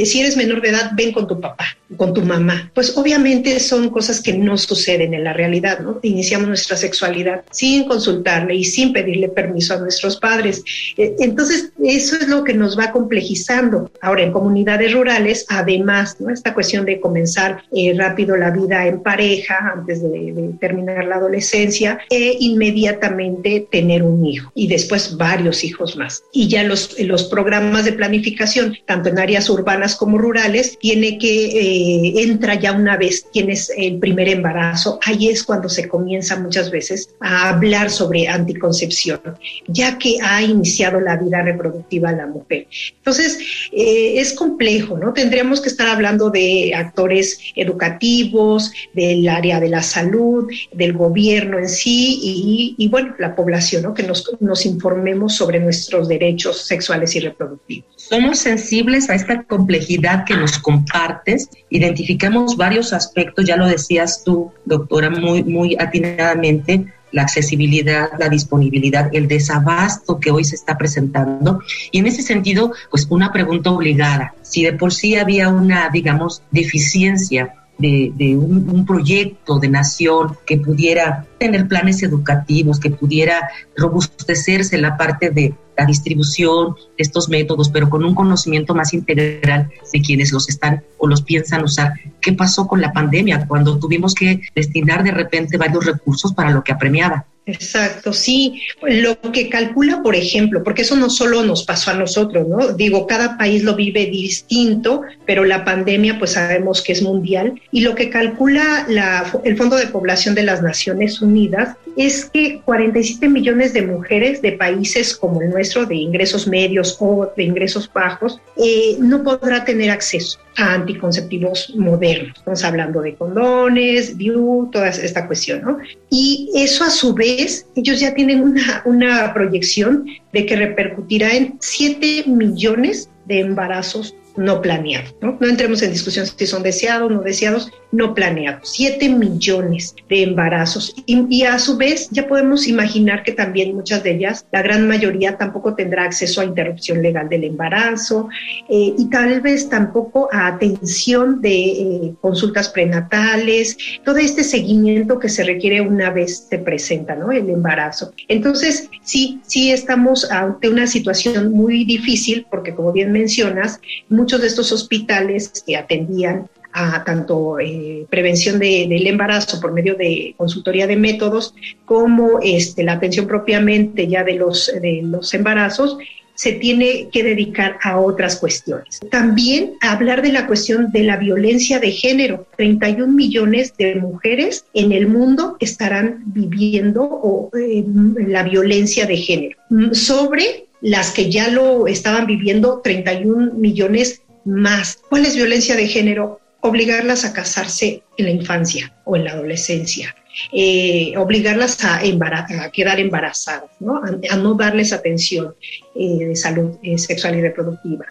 si 0.06 0.22
eres 0.22 0.38
menor 0.38 0.62
de 0.62 0.70
edad, 0.70 0.92
ven 0.96 1.12
con 1.12 1.28
tu 1.28 1.42
papá, 1.42 1.66
con 1.98 2.14
tu 2.14 2.22
mamá. 2.22 2.72
Pues 2.74 2.96
obviamente 2.96 3.60
son 3.60 3.90
cosas 3.90 4.22
que 4.22 4.32
no 4.32 4.58
suceden 4.58 5.14
en 5.14 5.26
la 5.26 5.34
realidad, 5.34 5.82
¿no? 5.82 6.00
Iniciamos 6.02 6.48
nuestra 6.48 6.78
sexualidad 6.78 7.44
sin 7.52 7.90
consultarle 7.90 8.56
y 8.56 8.64
sin 8.64 8.94
pedirle 8.94 9.28
permiso 9.28 9.74
a 9.74 9.80
nuestros 9.80 10.16
padres. 10.16 10.64
Eh, 10.96 11.14
entonces, 11.20 11.74
eso 11.84 12.16
es 12.16 12.30
lo 12.30 12.46
que 12.46 12.54
nos 12.54 12.80
va 12.80 12.94
complejizando. 12.94 13.92
Ahora, 14.00 14.24
en 14.24 14.32
comunidades 14.32 14.94
rurales, 14.94 15.46
además, 15.50 16.16
¿no? 16.22 16.30
Esta 16.30 16.54
cuestión 16.54 16.86
de 16.86 17.02
comenzar 17.02 17.64
eh, 17.76 17.94
rápido 17.98 18.38
la 18.38 18.52
vida 18.52 18.88
en 18.88 19.04
pareja 19.04 19.74
antes 19.76 20.02
de, 20.02 20.32
de 20.32 20.54
terminar 20.62 21.04
la 21.04 21.16
adolescencia 21.16 22.00
e 22.10 22.38
inmediatamente 22.40 23.68
tener 23.70 24.04
un 24.04 24.26
hijo 24.26 24.54
y 24.56 24.70
después 24.70 25.18
varios 25.18 25.66
hijos 25.66 25.98
más. 25.98 26.24
Y 26.32 26.48
ya 26.48 26.64
los, 26.64 26.96
programas 27.26 27.86
de 27.86 27.94
planificación, 27.94 28.78
tanto 28.86 29.10
en 29.10 29.20
áreas 29.20 29.50
urbanas 29.50 29.96
como 29.96 30.18
rurales, 30.18 30.78
tiene 30.80 31.18
que 31.18 31.46
eh, 31.46 32.24
entra 32.24 32.56
ya 32.56 32.72
una 32.74 32.98
vez 32.98 33.28
tienes 33.32 33.72
el 33.76 34.00
primer 34.00 34.30
embarazo. 34.30 35.00
Ahí 35.06 35.30
es 35.30 35.44
cuando 35.44 35.70
se 35.70 35.88
comienza 35.88 36.40
muchas 36.40 36.72
veces 36.72 37.10
a 37.20 37.50
hablar 37.50 37.90
sobre 37.90 38.28
anticoncepción, 38.28 39.20
ya 39.68 39.98
que 39.98 40.18
ha 40.22 40.42
iniciado 40.42 41.00
la 41.00 41.18
vida 41.18 41.42
reproductiva 41.42 42.12
la 42.12 42.28
mujer. 42.28 42.68
Entonces, 42.98 43.38
eh, 43.72 44.20
es 44.20 44.34
complejo, 44.34 44.98
¿no? 44.98 45.14
Tendríamos 45.14 45.62
que 45.62 45.70
estar 45.70 45.88
hablando 45.88 46.30
de 46.30 46.74
actores 46.76 47.40
educativos, 47.56 48.72
del 48.94 49.28
área 49.30 49.60
de 49.60 49.70
la 49.70 49.82
salud, 49.82 50.50
del 50.74 50.94
gobierno 50.94 51.60
en 51.60 51.70
sí 51.70 52.20
y, 52.22 52.76
y 52.78 52.88
bueno, 52.90 53.16
la 53.20 53.36
población, 53.36 53.84
¿no? 53.84 53.94
Que 53.94 54.04
nos, 54.04 54.30
nos 54.40 54.66
informemos 54.66 55.36
sobre 55.36 55.60
nuestros 55.60 56.08
derechos 56.08 56.66
sexuales 56.66 57.15
reproductivos. 57.20 57.88
Somos 57.96 58.40
sensibles 58.40 59.10
a 59.10 59.16
esta 59.16 59.44
complejidad 59.44 60.26
que 60.26 60.36
nos 60.36 60.58
compartes, 60.60 61.50
identificamos 61.70 62.58
varios 62.58 62.94
aspectos, 62.94 63.46
ya 63.46 63.58
lo 63.58 63.68
decías 63.68 64.24
tú, 64.24 64.52
doctora, 64.66 65.10
muy, 65.10 65.44
muy 65.44 65.76
atinadamente, 65.80 66.86
la 67.12 67.22
accesibilidad, 67.22 68.10
la 68.20 68.28
disponibilidad, 68.28 69.10
el 69.14 69.28
desabasto 69.28 70.20
que 70.20 70.32
hoy 70.32 70.44
se 70.44 70.56
está 70.56 70.78
presentando. 70.78 71.62
Y 71.92 72.00
en 72.00 72.08
ese 72.08 72.22
sentido, 72.22 72.74
pues 72.92 73.08
una 73.10 73.32
pregunta 73.32 73.72
obligada. 73.72 74.34
Si 74.42 74.64
de 74.64 74.74
por 74.74 74.94
sí 74.94 75.16
había 75.16 75.48
una, 75.48 75.90
digamos, 75.90 76.42
deficiencia 76.52 77.54
de, 77.78 78.38
un, 78.38 78.70
un, 78.70 78.86
proyecto 78.86 79.60
de 79.60 79.70
nación 79.70 80.38
que 80.46 80.58
pudiera 80.58 81.26
tener 81.38 81.68
planes 81.68 82.04
educativos, 82.04 82.80
que 82.80 82.90
pudiera 82.90 83.50
robustecerse 83.76 84.78
la 84.78 84.98
parte 84.98 85.30
de 85.30 85.54
la 85.78 85.86
distribución 85.86 86.76
de 86.76 87.04
estos 87.04 87.30
métodos, 87.30 87.70
pero 87.70 87.90
con 87.90 88.04
un 88.04 88.16
conocimiento 88.16 88.74
más 88.74 88.94
integral 88.94 89.70
de 89.92 90.02
quienes 90.02 90.32
los 90.32 90.50
están 90.50 90.84
o 90.98 91.08
los 91.08 91.22
piensan 91.22 91.64
usar. 91.64 91.94
¿Qué 92.22 92.34
pasó 92.34 92.68
con 92.68 92.82
la 92.82 92.94
pandemia 92.94 93.46
cuando 93.48 93.80
tuvimos 93.80 94.14
que 94.14 94.42
destinar 94.56 95.04
de 95.04 95.12
repente 95.12 95.58
varios 95.58 95.86
recursos 95.86 96.34
para 96.34 96.52
lo 96.52 96.64
que 96.64 96.72
apremiaba? 96.72 97.26
Exacto, 97.48 98.12
sí. 98.12 98.62
Lo 98.82 99.20
que 99.32 99.50
calcula, 99.50 100.02
por 100.02 100.16
ejemplo, 100.16 100.64
porque 100.64 100.82
eso 100.82 100.96
no 100.96 101.10
solo 101.10 101.44
nos 101.44 101.64
pasó 101.64 101.92
a 101.92 101.94
nosotros, 101.94 102.48
¿no? 102.48 102.74
Digo, 102.74 103.06
cada 103.06 103.38
país 103.38 103.64
lo 103.64 103.76
vive 103.76 104.08
distinto, 104.08 105.04
pero 105.26 105.46
la 105.46 105.64
pandemia, 105.64 106.18
pues 106.18 106.32
sabemos 106.32 106.82
que 106.82 106.94
es 106.94 107.04
mundial. 107.04 107.62
Y 107.72 107.82
lo 107.82 107.94
que 107.94 108.10
calcula 108.10 108.86
la, 108.90 109.32
el 109.44 109.58
Fondo 109.58 109.76
de 109.76 109.88
Población 109.88 110.34
de 110.34 110.44
las 110.44 110.64
Naciones 110.64 111.22
Unidas 111.22 111.76
es 111.98 112.26
que 112.26 112.62
47 112.66 113.30
millones 113.30 113.74
de 113.74 113.84
mujeres 113.84 114.42
de 114.42 114.54
países 114.54 115.16
como 115.16 115.42
el 115.42 115.50
nuestro, 115.50 115.65
de 115.88 115.96
ingresos 115.96 116.48
medios 116.48 116.98
o 117.00 117.32
de 117.36 117.44
ingresos 117.44 117.92
bajos, 117.92 118.40
eh, 118.58 118.98
no 119.00 119.24
podrá 119.24 119.66
tener 119.66 119.90
acceso 119.90 120.40
a 120.58 120.74
anticonceptivos 120.74 121.74
modernos. 121.76 122.38
Estamos 122.38 122.64
hablando 122.64 123.02
de 123.02 123.16
condones, 123.16 124.18
DIU, 124.18 124.70
toda 124.72 124.90
esta 124.90 125.28
cuestión, 125.28 125.62
¿no? 125.64 125.78
Y 126.10 126.52
eso 126.56 126.84
a 126.84 126.90
su 126.90 127.14
vez, 127.14 127.68
ellos 127.76 128.00
ya 128.00 128.14
tienen 128.14 128.42
una, 128.42 128.84
una 128.86 129.34
proyección 129.34 130.06
de 130.32 130.46
que 130.46 130.56
repercutirá 130.56 131.34
en 131.34 131.58
7 131.60 132.26
millones 132.28 133.10
de 133.26 133.40
embarazos 133.40 134.16
no 134.38 134.62
planeados. 134.62 135.16
¿no? 135.22 135.38
no 135.40 135.48
entremos 135.48 135.82
en 135.82 135.92
discusión 135.92 136.26
si 136.26 136.48
son 136.48 136.64
deseados 136.64 137.12
no 137.12 137.22
deseados, 137.22 137.72
no 137.92 138.14
planeados. 138.14 138.70
Siete 138.72 139.10
millones 139.10 139.96
de 140.10 140.24
embarazos. 140.24 140.94
Y, 141.06 141.44
a 141.44 141.60
su 141.60 141.78
vez 141.78 142.10
ya 142.12 142.28
podemos 142.28 142.68
imaginar 142.68 143.24
que 143.24 143.32
también 143.32 143.76
muchas 143.76 144.04
de 144.04 144.16
ellas, 144.16 144.46
la 144.52 144.62
gran 144.62 144.88
mayoría, 144.88 145.38
tampoco 145.38 145.76
tendrá 145.76 146.06
acceso 146.06 146.42
a 146.42 146.46
interrupción 146.46 147.02
legal 147.02 147.30
del 147.30 147.44
embarazo 147.44 148.28
eh, 148.70 148.94
y 148.98 149.10
tal 149.10 149.42
vez 149.42 149.70
tampoco 149.70 150.28
a 150.32 150.48
atención 150.48 151.42
de 151.42 151.56
eh, 151.56 152.14
consultas 152.22 152.70
prenatales, 152.70 153.78
todo 154.04 154.18
este 154.18 154.44
seguimiento 154.44 155.20
que 155.20 155.30
se 155.30 155.44
requiere 155.44 155.82
una 155.82 156.10
vez 156.10 156.48
se 156.50 156.58
presenta 156.58 157.16
¿no? 157.16 157.32
el 157.32 157.50
embarazo. 157.50 158.14
Entonces, 158.28 158.90
sí, 159.04 159.40
sí 159.46 159.72
estamos 159.72 160.30
ante 160.32 160.70
una 160.70 160.88
situación 160.88 161.52
muy 161.52 161.86
difícil 161.86 162.46
porque, 162.50 162.74
como 162.74 162.92
bien 162.92 163.12
mencionas, 163.12 163.80
muchos 164.26 164.42
de 164.42 164.48
estos 164.48 164.72
hospitales 164.72 165.64
que 165.64 165.78
atendían 165.78 166.50
a 166.74 167.04
tanto 167.04 167.60
eh, 167.60 168.08
prevención 168.10 168.58
del 168.58 169.06
embarazo 169.06 169.62
por 169.62 169.72
medio 169.72 169.94
de 169.94 170.34
consultoría 170.36 170.88
de 170.88 170.96
métodos 170.96 171.54
como 171.86 172.40
este, 172.42 172.84
la 172.84 172.94
atención 172.94 173.28
propiamente 173.28 174.08
ya 174.08 174.24
de 174.24 174.34
los, 174.34 174.72
de 174.82 175.02
los 175.04 175.32
embarazos, 175.36 176.00
se 176.34 176.54
tiene 176.54 177.10
que 177.12 177.22
dedicar 177.22 177.78
a 177.84 178.00
otras 178.00 178.38
cuestiones. 178.38 179.00
También 179.12 179.74
hablar 179.80 180.24
de 180.24 180.34
la 180.34 180.48
cuestión 180.48 180.92
de 180.92 181.04
la 181.04 181.18
violencia 181.18 181.80
de 181.80 181.92
género. 181.92 182.48
31 182.58 183.14
millones 183.14 183.78
de 183.78 183.94
mujeres 183.98 184.66
en 184.74 184.92
el 184.92 185.08
mundo 185.08 185.56
estarán 185.60 186.24
viviendo 186.26 187.52
eh, 187.54 187.86
la 188.28 188.42
violencia 188.42 189.06
de 189.06 189.18
género. 189.18 189.58
Sobre 189.92 190.65
las 190.86 191.10
que 191.10 191.32
ya 191.32 191.48
lo 191.48 191.88
estaban 191.88 192.28
viviendo, 192.28 192.80
31 192.84 193.56
millones 193.56 194.22
más. 194.46 195.00
¿Cuál 195.10 195.26
es 195.26 195.36
violencia 195.36 195.76
de 195.76 195.88
género? 195.88 196.40
Obligarlas 196.62 197.26
a 197.26 197.34
casarse 197.34 198.04
en 198.18 198.26
la 198.26 198.32
infancia 198.32 198.94
o 199.04 199.16
en 199.16 199.24
la 199.24 199.32
adolescencia, 199.32 200.16
eh, 200.54 201.14
obligarlas 201.18 201.84
a, 201.84 202.02
a, 202.02 202.72
quedar 202.72 203.00
embarazadas, 203.00 203.72
¿no? 203.80 204.00
A, 204.30 204.36
no 204.36 204.54
darles 204.54 204.94
atención 204.94 205.56
eh, 205.96 206.26
de 206.26 206.36
salud 206.36 206.78
eh, 206.84 207.00
sexual 207.00 207.36
y 207.36 207.42
reproductiva, 207.42 208.06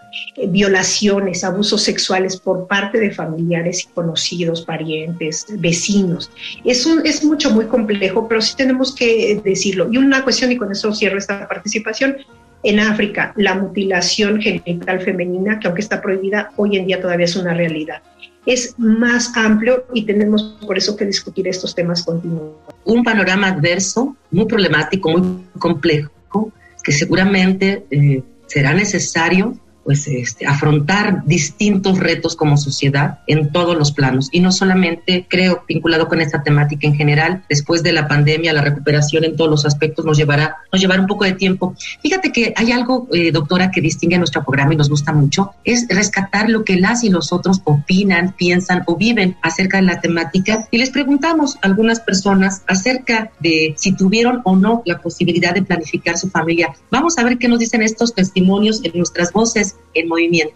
violaciones, 0.49 1.45
abusos 1.45 1.81
sexuales 1.81 2.39
por 2.39 2.67
parte 2.67 2.99
de 2.99 3.13
familiares 3.13 3.89
conocidos, 3.95 4.63
parientes, 4.63 5.47
vecinos. 5.59 6.29
Es, 6.65 6.87
un, 6.87 7.07
es 7.07 7.23
mucho, 7.23 7.53
muy 7.53 7.67
complejo, 7.67 8.27
pero 8.27 8.41
sí 8.41 8.57
tenemos 8.57 8.93
que 8.97 9.41
decirlo. 9.45 9.89
Y 9.93 9.99
una 9.99 10.25
cuestión, 10.25 10.51
y 10.51 10.57
con 10.57 10.73
eso 10.73 10.93
cierro 10.93 11.19
esta 11.19 11.47
participación, 11.47 12.17
en 12.65 12.81
África, 12.81 13.33
la 13.37 13.55
mutilación 13.55 14.41
genital 14.41 15.01
femenina, 15.01 15.61
que 15.61 15.69
aunque 15.69 15.83
está 15.83 16.01
prohibida, 16.01 16.51
hoy 16.57 16.79
en 16.79 16.87
día 16.87 17.01
todavía 17.01 17.27
es 17.27 17.37
una 17.37 17.53
realidad. 17.53 18.03
Es 18.47 18.75
más 18.79 19.37
amplio 19.37 19.87
y 19.95 20.05
tenemos 20.05 20.57
por 20.67 20.77
eso 20.77 20.97
que 20.97 21.05
discutir 21.05 21.47
estos 21.47 21.75
temas 21.75 22.03
continuos. 22.03 22.55
Un 22.85 23.05
panorama 23.05 23.49
adverso, 23.49 24.17
muy 24.31 24.47
problemático, 24.47 25.11
muy 25.11 25.45
complejo, 25.59 26.53
que 26.83 26.93
seguramente 26.93 27.85
eh, 27.91 28.23
será 28.47 28.75
necesario 28.75 29.59
pues 29.85 30.07
este, 30.09 30.47
afrontar 30.47 31.25
distintos 31.27 31.99
retos 31.99 32.37
como 32.37 32.57
sociedad 32.57 33.21
en 33.27 33.53
todos 33.53 33.77
los 33.77 33.93
planos. 33.93 34.29
Y 34.33 34.41
no 34.41 34.51
solamente 34.51 35.27
creo 35.29 35.65
vinculado 35.69 36.09
con 36.09 36.21
esta 36.21 36.43
temática 36.43 36.87
en 36.87 36.95
general 36.95 37.45
después 37.49 37.83
de 37.83 37.93
la 37.93 38.09
pandemia 38.09 38.53
la 38.53 38.63
recuperación 38.63 39.25
en 39.25 39.37
todos 39.37 39.51
los 39.51 39.67
aspectos 39.67 40.05
nos 40.05 40.17
llevará 40.17 40.57
nos 40.73 40.81
llevará 40.81 41.01
un 41.01 41.07
poco 41.07 41.25
de 41.25 41.33
tiempo. 41.33 41.75
Fíjate 42.03 42.33
que 42.33 42.55
hay 42.57 42.73
algo 42.73 43.09
eh, 43.13 43.31
doctora 43.31 43.71
que 43.71 43.81
distingue 43.81 44.19
nuestro 44.19 44.43
programa 44.45 44.75
y 44.75 44.77
nos 44.77 44.89
gusta 44.89 45.13
mucho 45.13 45.53
es 45.65 45.87
rescatar 45.89 46.49
lo 46.49 46.65
que 46.65 46.77
las 46.77 47.05
y 47.05 47.11
los 47.11 47.33
otros 47.33 47.61
opinan 47.65 48.35
piensan 48.37 48.83
o 48.87 48.97
viven 48.97 49.37
acerca 49.43 49.79
de 49.79 49.85
la 49.85 50.01
temática. 50.01 50.67
Y 50.71 50.79
les 50.79 50.91
preguntamos 50.91 51.57
a 51.57 51.67
algunas 51.67 52.01
personas 52.01 52.63
acerca 52.67 53.31
de 53.41 53.75
si 53.77 53.93
tuvieron 53.93 54.41
o 54.45 54.57
no 54.57 54.83
la 54.87 54.99
posibilidad 54.99 55.55
de 55.55 55.63
planificar 55.63 56.17
su 56.17 56.31
familia. 56.31 56.75
Vamos 56.91 57.19
a 57.19 57.25
ver 57.25 57.39
qué 57.39 57.49
nos 57.49 57.59
dicen 57.59 57.83
estos 57.83 58.15
testimonios 58.15 58.83
en 58.85 58.93
nuestras 58.95 59.33
voces 59.33 59.74
en 59.95 60.09
movimiento. 60.09 60.55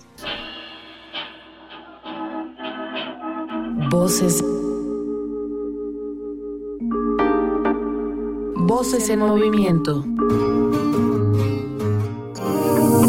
Voces. 3.91 4.45
Voces 8.57 9.09
en 9.09 9.21
movimiento. 9.21 10.05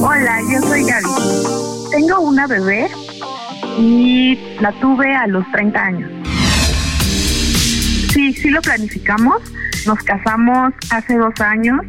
Hola, 0.01 0.39
yo 0.49 0.61
soy 0.67 0.83
Gaby. 0.83 1.89
Tengo 1.91 2.21
una 2.21 2.47
bebé 2.47 2.87
y 3.77 4.37
la 4.61 4.71
tuve 4.79 5.13
a 5.13 5.27
los 5.27 5.43
30 5.51 5.83
años. 5.83 6.11
Sí, 8.13 8.33
sí 8.33 8.49
lo 8.49 8.61
planificamos. 8.61 9.41
Nos 9.85 9.99
casamos 10.03 10.73
hace 10.91 11.17
dos 11.17 11.33
años 11.41 11.81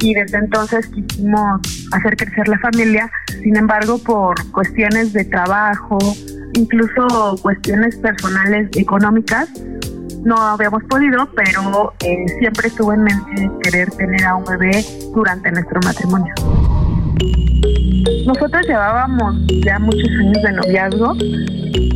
y 0.00 0.14
desde 0.14 0.38
entonces 0.38 0.86
quisimos 0.88 1.60
hacer 1.92 2.16
crecer 2.16 2.48
la 2.48 2.58
familia. 2.58 3.10
Sin 3.42 3.56
embargo, 3.56 3.98
por 3.98 4.34
cuestiones 4.52 5.12
de 5.12 5.24
trabajo, 5.24 5.98
incluso 6.54 7.36
cuestiones 7.42 7.96
personales 7.96 8.68
económicas, 8.76 9.48
no 10.24 10.36
habíamos 10.36 10.82
podido, 10.84 11.28
pero 11.34 11.92
eh, 12.00 12.24
siempre 12.38 12.68
estuvo 12.68 12.92
en 12.92 13.02
mente 13.02 13.50
querer 13.62 13.90
tener 13.90 14.24
a 14.24 14.36
un 14.36 14.44
bebé 14.44 14.84
durante 15.14 15.50
nuestro 15.52 15.80
matrimonio. 15.84 16.34
Nosotros 18.26 18.66
llevábamos 18.66 19.34
ya 19.64 19.78
muchos 19.78 20.08
años 20.18 20.42
de 20.42 20.52
noviazgo, 20.52 21.14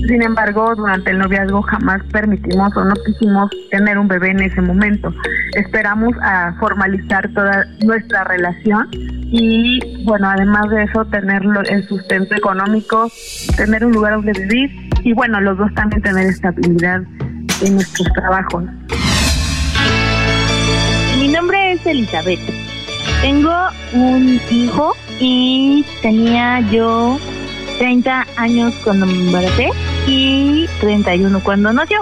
sin 0.09 0.22
embargo, 0.22 0.74
durante 0.74 1.11
el 1.11 1.18
noviazgo 1.18 1.61
jamás 1.62 2.03
permitimos 2.11 2.74
o 2.77 2.85
no 2.85 2.94
quisimos 3.07 3.51
tener 3.70 3.98
un 3.98 4.09
bebé 4.09 4.31
en 4.31 4.40
ese 4.40 4.62
momento. 4.62 5.12
Esperamos 5.55 6.14
a 6.22 6.55
formalizar 6.59 7.31
toda 7.35 7.66
nuestra 7.85 8.24
relación 8.24 8.88
y, 9.30 10.04
bueno, 10.04 10.28
además 10.28 10.70
de 10.70 10.84
eso, 10.84 11.04
tener 11.06 11.42
el 11.68 11.86
sustento 11.86 12.34
económico, 12.34 13.10
tener 13.56 13.84
un 13.84 13.92
lugar 13.92 14.14
donde 14.14 14.32
vivir 14.32 14.70
y, 15.04 15.12
bueno, 15.12 15.40
los 15.40 15.58
dos 15.58 15.72
también 15.74 16.02
tener 16.02 16.26
estabilidad 16.26 17.02
en 17.62 17.74
nuestros 17.74 18.08
trabajos. 18.14 18.64
Mi 21.18 21.28
nombre 21.28 21.72
es 21.72 21.84
Elizabeth. 21.84 22.40
Tengo 23.20 23.52
un 23.92 24.40
hijo 24.50 24.94
y 25.20 25.84
tenía 26.00 26.60
yo 26.70 27.18
30 27.78 28.26
años 28.36 28.74
cuando 28.82 29.06
me 29.06 29.12
embaracé 29.12 29.68
y 30.06 30.66
31 30.80 31.40
cuando 31.42 31.72
nació. 31.72 31.98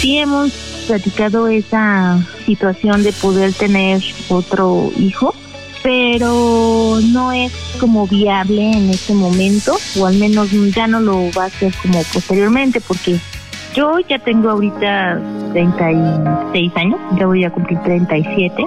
Sí 0.00 0.18
hemos 0.18 0.63
platicado 0.86 1.48
esa 1.48 2.18
situación 2.44 3.02
de 3.02 3.12
poder 3.12 3.52
tener 3.52 4.02
otro 4.28 4.90
hijo, 4.96 5.34
pero 5.82 6.98
no 7.12 7.32
es 7.32 7.52
como 7.80 8.06
viable 8.06 8.72
en 8.72 8.90
este 8.90 9.14
momento, 9.14 9.76
o 9.98 10.06
al 10.06 10.16
menos 10.16 10.50
ya 10.74 10.86
no 10.86 11.00
lo 11.00 11.30
va 11.36 11.46
a 11.46 11.50
ser 11.50 11.72
como 11.82 12.02
posteriormente, 12.12 12.80
porque 12.80 13.18
yo 13.74 13.98
ya 14.08 14.18
tengo 14.18 14.50
ahorita 14.50 15.20
36 15.52 16.72
años, 16.76 17.00
ya 17.18 17.26
voy 17.26 17.44
a 17.44 17.50
cumplir 17.50 17.78
37. 17.80 18.64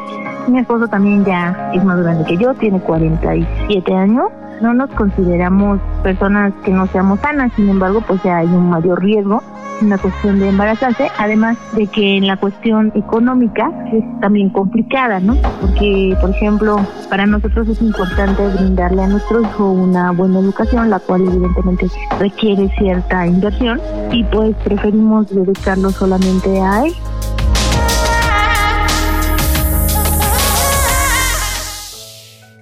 Mi 0.50 0.60
esposo 0.60 0.88
también 0.88 1.26
ya 1.26 1.72
es 1.74 1.84
más 1.84 2.00
grande 2.00 2.26
que 2.26 2.38
yo, 2.38 2.54
tiene 2.56 2.80
47 2.80 3.94
años. 3.94 4.26
No 4.62 4.74
nos 4.74 4.90
consideramos 4.92 5.80
personas 6.04 6.54
que 6.66 6.72
no 6.72 6.88
seamos 6.88 7.20
sanas, 7.20 7.52
sin 7.56 7.70
embargo, 7.70 8.02
pues 8.02 8.22
ya 8.24 8.38
hay 8.38 8.48
un 8.48 8.70
mayor 8.70 9.02
riesgo 9.02 9.44
una 9.82 9.98
cuestión 9.98 10.40
de 10.40 10.50
embarazarse, 10.50 11.10
además 11.18 11.58
de 11.74 11.88
que 11.88 12.18
en 12.18 12.28
la 12.28 12.38
cuestión 12.38 12.92
económica 12.96 13.72
es 13.92 14.04
también 14.22 14.50
complicada, 14.50 15.20
¿no? 15.20 15.36
Porque, 15.62 16.16
por 16.20 16.30
ejemplo, 16.32 16.78
para 17.10 17.26
nosotros 17.26 17.68
es 17.70 17.82
importante 17.82 18.48
brindarle 18.48 19.04
a 19.04 19.08
nuestro 19.08 19.42
hijo 19.42 19.72
una 19.72 20.12
buena 20.12 20.40
educación, 20.40 20.90
la 20.90 21.00
cual 21.00 21.22
evidentemente 21.22 21.88
requiere 22.20 22.70
cierta 22.78 23.28
inversión 23.28 23.80
y 24.12 24.24
pues 24.26 24.56
preferimos 24.64 25.34
dedicarlo 25.34 25.92
solamente 25.92 26.62
a 26.62 26.86
él 26.86 26.94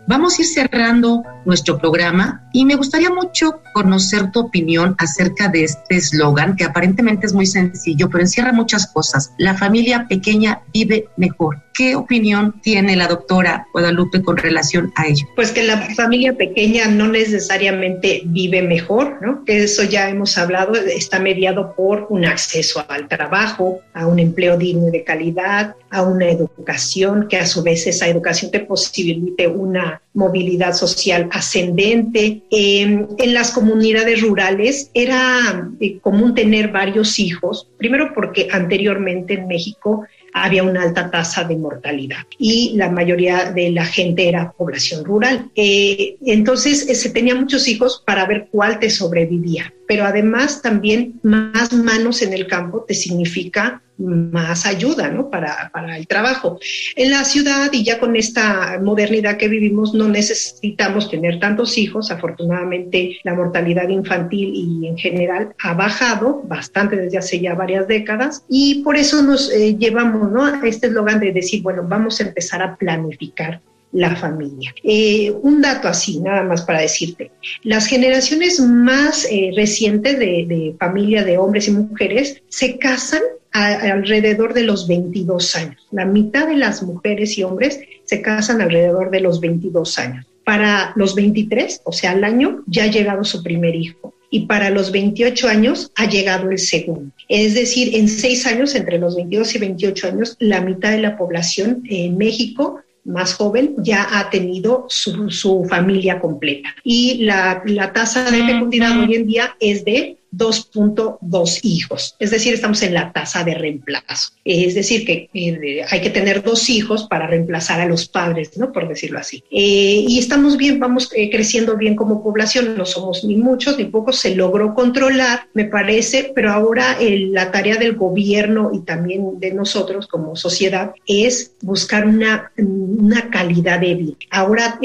Vamos 0.07 0.37
a 0.37 0.41
ir 0.43 0.47
cerrando 0.47 1.23
nuestro 1.45 1.79
programa 1.79 2.47
y 2.53 2.63
me 2.63 2.75
gustaría 2.75 3.09
mucho 3.09 3.61
conocer 3.73 4.31
tu 4.31 4.41
opinión 4.41 4.95
acerca 4.99 5.47
de 5.47 5.63
este 5.63 5.95
eslogan 5.95 6.55
que 6.55 6.63
aparentemente 6.63 7.25
es 7.25 7.33
muy 7.33 7.45
sencillo, 7.45 8.09
pero 8.09 8.23
encierra 8.23 8.51
muchas 8.51 8.87
cosas. 8.87 9.33
La 9.37 9.55
familia 9.55 10.07
pequeña 10.07 10.61
vive 10.73 11.09
mejor. 11.17 11.61
¿Qué 11.73 11.95
opinión 11.95 12.61
tiene 12.61 12.95
la 12.95 13.07
doctora 13.07 13.67
Guadalupe 13.73 14.21
con 14.21 14.37
relación 14.37 14.93
a 14.95 15.07
ello? 15.07 15.25
Pues 15.35 15.51
que 15.51 15.63
la 15.63 15.77
familia 15.95 16.37
pequeña 16.37 16.87
no 16.87 17.07
necesariamente 17.07 18.21
vive 18.25 18.61
mejor, 18.61 19.19
¿no? 19.21 19.43
Que 19.43 19.63
eso 19.63 19.83
ya 19.83 20.09
hemos 20.09 20.37
hablado, 20.37 20.75
está 20.75 21.19
mediado 21.19 21.75
por 21.75 22.07
un 22.09 22.25
acceso 22.25 22.85
al 22.87 23.09
trabajo, 23.09 23.81
a 23.93 24.07
un 24.07 24.19
empleo 24.19 24.57
digno 24.57 24.87
y 24.87 24.91
de 24.91 25.03
calidad, 25.03 25.75
a 25.89 26.03
una 26.03 26.29
educación, 26.29 27.27
que 27.27 27.37
a 27.37 27.45
su 27.45 27.61
vez 27.61 27.85
esa 27.87 28.07
educación 28.07 28.51
te 28.51 28.61
posibilite 28.61 29.47
una 29.47 29.94
movilidad 30.13 30.73
social 30.73 31.29
ascendente. 31.31 32.41
Em, 32.49 33.07
en 33.17 33.33
las 33.33 33.51
comunidades 33.51 34.21
rurales 34.21 34.89
era 34.93 35.69
eh, 35.79 35.99
común 35.99 36.33
tener 36.33 36.69
varios 36.69 37.19
hijos, 37.19 37.67
primero 37.77 38.13
porque 38.13 38.47
anteriormente 38.51 39.35
en 39.35 39.47
México 39.47 40.05
había 40.37 40.63
una 40.63 40.83
alta 40.83 41.09
tasa 41.09 41.45
de 41.45 41.55
mortalidad 41.55 42.25
y 42.37 42.73
la 42.75 42.89
mayoría 42.89 43.51
de 43.51 43.71
la 43.71 43.85
gente 43.85 44.27
era 44.27 44.51
población 44.51 45.05
rural. 45.05 45.49
Eh, 45.55 46.17
entonces 46.25 46.89
eh, 46.89 46.95
se 46.95 47.09
tenía 47.09 47.35
muchos 47.35 47.69
hijos 47.69 48.03
para 48.05 48.25
ver 48.25 48.49
cuál 48.51 48.79
te 48.79 48.89
sobrevivía, 48.89 49.73
pero 49.87 50.03
además 50.03 50.61
también 50.61 51.19
más 51.23 51.71
manos 51.71 52.21
en 52.21 52.33
el 52.33 52.47
campo 52.47 52.83
te 52.85 52.93
significa 52.93 53.81
más 53.97 54.65
ayuda 54.65 55.09
¿no? 55.09 55.29
para, 55.29 55.69
para, 55.73 55.97
el 55.97 56.07
trabajo. 56.07 56.59
En 56.95 57.11
la 57.11 57.23
ciudad 57.23 57.71
y 57.71 57.83
ya 57.83 57.99
con 57.99 58.15
esta 58.15 58.79
modernidad 58.81 59.37
que 59.37 59.47
vivimos 59.47 59.93
no 59.93 60.07
necesitamos 60.07 61.09
tener 61.09 61.39
tantos 61.39 61.77
hijos. 61.77 62.11
Afortunadamente 62.11 63.19
la 63.23 63.33
mortalidad 63.33 63.89
infantil 63.89 64.51
y 64.53 64.87
en 64.87 64.97
general 64.97 65.55
ha 65.59 65.73
bajado 65.73 66.41
bastante 66.45 66.95
desde 66.95 67.17
hace 67.17 67.39
ya 67.39 67.55
varias 67.55 67.87
décadas 67.87 68.43
y 68.49 68.83
por 68.83 68.97
eso 68.97 69.21
nos 69.21 69.51
eh, 69.51 69.75
llevamos 69.77 70.31
¿no? 70.31 70.45
a 70.45 70.59
este 70.65 70.87
eslogan 70.87 71.19
de 71.19 71.31
decir, 71.31 71.61
bueno, 71.61 71.83
vamos 71.87 72.19
a 72.19 72.23
empezar 72.23 72.61
a 72.61 72.75
planificar 72.75 73.61
la 73.95 74.13
familia. 74.15 74.75
Eh, 74.83 75.31
un 75.41 75.61
dato 75.61 75.87
así, 75.87 76.19
nada 76.19 76.43
más 76.43 76.63
para 76.63 76.81
decirte. 76.81 77.31
Las 77.63 77.87
generaciones 77.87 78.59
más 78.59 79.25
eh, 79.31 79.51
recientes 79.55 80.19
de, 80.19 80.45
de 80.47 80.75
familia 80.77 81.23
de 81.23 81.37
hombres 81.37 81.69
y 81.69 81.71
mujeres 81.71 82.43
se 82.49 82.77
casan 82.77 83.21
alrededor 83.55 84.53
de 84.53 84.63
los 84.63 84.87
22 84.87 85.55
años. 85.55 85.87
La 85.91 86.05
mitad 86.05 86.47
de 86.47 86.57
las 86.57 86.83
mujeres 86.83 87.37
y 87.37 87.43
hombres 87.43 87.79
se 88.03 88.21
casan 88.21 88.61
alrededor 88.61 89.11
de 89.11 89.21
los 89.21 89.39
22 89.39 89.97
años. 89.97 90.25
Para 90.43 90.93
los 90.95 91.15
23, 91.15 91.81
o 91.85 91.91
sea, 91.91 92.11
al 92.11 92.23
año, 92.23 92.63
ya 92.67 92.83
ha 92.83 92.87
llegado 92.87 93.23
su 93.23 93.41
primer 93.41 93.75
hijo. 93.75 94.13
Y 94.29 94.47
para 94.47 94.69
los 94.69 94.91
28 94.91 95.47
años 95.47 95.91
ha 95.95 96.09
llegado 96.09 96.49
el 96.49 96.59
segundo. 96.59 97.13
Es 97.29 97.53
decir, 97.53 97.95
en 97.95 98.09
seis 98.09 98.45
años, 98.45 98.75
entre 98.75 98.99
los 98.99 99.15
22 99.15 99.55
y 99.55 99.59
28 99.59 100.07
años, 100.07 100.35
la 100.39 100.59
mitad 100.59 100.91
de 100.91 100.99
la 101.01 101.17
población 101.17 101.83
en 101.89 102.17
México 102.17 102.81
más 103.05 103.35
joven 103.35 103.75
ya 103.77 104.19
ha 104.19 104.29
tenido 104.29 104.87
su, 104.89 105.65
familia 105.69 106.19
completa. 106.19 106.75
Y 106.83 107.23
la, 107.23 107.61
la 107.65 107.93
tasa 107.93 108.29
de 108.29 108.43
fecundidad 108.43 108.99
hoy 108.99 109.15
en 109.15 109.27
día 109.27 109.55
es 109.59 109.85
de 109.85 110.17
2.2 110.37 111.59
hijos, 111.63 112.15
es 112.19 112.31
decir, 112.31 112.53
estamos 112.53 112.81
en 112.81 112.93
la 112.93 113.11
tasa 113.11 113.43
de 113.43 113.55
reemplazo. 113.55 114.31
Es 114.43 114.75
decir, 114.75 115.05
que 115.05 115.29
eh, 115.33 115.81
hay 115.89 116.01
que 116.01 116.09
tener 116.09 116.43
dos 116.43 116.69
hijos 116.69 117.07
para 117.09 117.27
reemplazar 117.27 117.81
a 117.81 117.85
los 117.85 118.07
padres, 118.07 118.57
¿no? 118.57 118.71
Por 118.71 118.87
decirlo 118.87 119.19
así. 119.19 119.43
Eh, 119.51 120.05
y 120.07 120.19
estamos 120.19 120.57
bien, 120.57 120.79
vamos 120.79 121.11
eh, 121.15 121.29
creciendo 121.29 121.77
bien 121.77 121.95
como 121.95 122.23
población, 122.23 122.75
no 122.77 122.85
somos 122.85 123.23
ni 123.23 123.37
muchos 123.37 123.77
ni 123.77 123.85
pocos, 123.85 124.19
se 124.19 124.35
logró 124.35 124.73
controlar, 124.73 125.47
me 125.53 125.65
parece, 125.65 126.31
pero 126.35 126.51
ahora 126.51 126.97
la 126.99 127.51
tarea 127.51 127.77
del 127.77 127.95
gobierno 127.95 128.71
y 128.73 128.79
también 128.79 129.39
de 129.39 129.53
nosotros 129.53 130.07
como 130.07 130.35
sociedad 130.35 130.91
es 131.07 131.53
buscar 131.61 132.05
una, 132.05 132.51
una 132.57 133.29
calidad 133.29 133.79
de 133.79 133.95
vida. 133.95 134.15
Ahora 134.29 134.79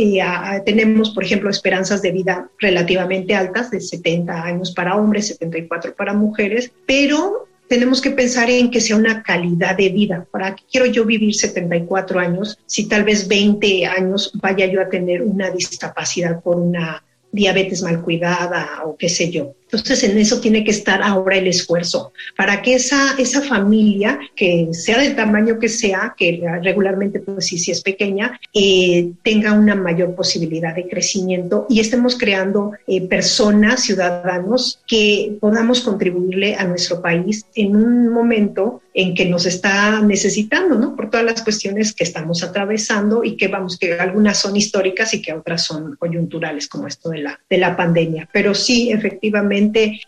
tenemos, 0.65 1.11
por 1.11 1.25
ejemplo, 1.25 1.51
esperanzas 1.51 2.03
de 2.03 2.13
vida 2.13 2.49
relativamente 2.59 3.35
altas, 3.35 3.71
de 3.71 3.81
70 3.81 4.43
años 4.43 4.73
para 4.73 4.97
hombres, 4.97 5.37
74 5.41 5.95
para 5.95 6.13
mujeres, 6.13 6.71
pero 6.87 7.49
tenemos 7.69 8.01
que 8.01 8.11
pensar 8.11 8.51
en 8.51 8.71
que 8.71 8.81
sea 8.81 8.97
una 8.97 9.23
calidad 9.23 9.77
de 9.77 9.91
vida. 9.91 10.27
¿Para 10.31 10.55
qué 10.57 10.65
quiero 10.71 10.87
yo 10.87 11.05
vivir 11.05 11.35
74 11.35 12.19
años 12.19 12.59
si 12.67 12.89
tal 12.89 13.05
vez 13.05 13.29
20 13.29 13.87
años 13.87 14.33
vaya 14.35 14.67
yo 14.67 14.81
a 14.81 14.89
tener 14.89 15.23
una 15.23 15.51
discapacidad 15.51 16.43
por 16.43 16.57
una 16.57 17.03
diabetes 17.31 17.83
mal 17.83 18.03
cuidada 18.03 18.83
o 18.85 18.97
qué 18.97 19.09
sé 19.09 19.31
yo? 19.31 19.55
Entonces, 19.73 20.03
en 20.05 20.19
eso 20.19 20.41
tiene 20.41 20.65
que 20.65 20.71
estar 20.71 21.03
ahora 21.03 21.37
el 21.37 21.47
esfuerzo 21.47 22.13
para 22.37 22.63
que 22.63 22.75
esa, 22.75 23.15
esa 23.19 23.43
familia, 23.43 24.19
que 24.35 24.69
sea 24.73 24.99
del 24.99 25.15
tamaño 25.15 25.59
que 25.59 25.69
sea, 25.69 26.15
que 26.17 26.43
regularmente, 26.63 27.21
pues 27.21 27.47
sí, 27.47 27.59
sí 27.59 27.71
es 27.71 27.81
pequeña, 27.83 28.41
eh, 28.53 29.11
tenga 29.23 29.53
una 29.53 29.75
mayor 29.75 30.15
posibilidad 30.15 30.75
de 30.75 30.89
crecimiento 30.89 31.67
y 31.69 31.81
estemos 31.81 32.17
creando 32.17 32.73
eh, 32.87 33.03
personas, 33.03 33.83
ciudadanos, 33.83 34.81
que 34.87 35.37
podamos 35.41 35.81
contribuirle 35.81 36.57
a 36.57 36.65
nuestro 36.65 37.01
país 37.01 37.45
en 37.55 37.77
un 37.77 38.09
momento 38.09 38.81
en 38.93 39.15
que 39.15 39.25
nos 39.25 39.47
está 39.47 40.01
necesitando, 40.01 40.77
¿no? 40.77 40.97
Por 40.97 41.11
todas 41.11 41.25
las 41.25 41.43
cuestiones 41.43 41.95
que 41.95 42.05
estamos 42.05 42.43
atravesando 42.43 43.23
y 43.23 43.37
que 43.37 43.49
vamos, 43.49 43.79
que 43.79 43.95
algunas 43.95 44.39
son 44.39 44.57
históricas 44.57 45.15
y 45.15 45.23
que 45.23 45.33
otras 45.33 45.65
son 45.65 45.97
coyunturales, 45.97 46.69
como 46.69 46.89
esto 46.89 47.11
de 47.11 47.19
la, 47.19 47.41
de 47.49 47.59
la 47.59 47.77
pandemia. 47.77 48.29
Pero 48.33 48.55
sí, 48.55 48.91
efectivamente, 48.91 49.60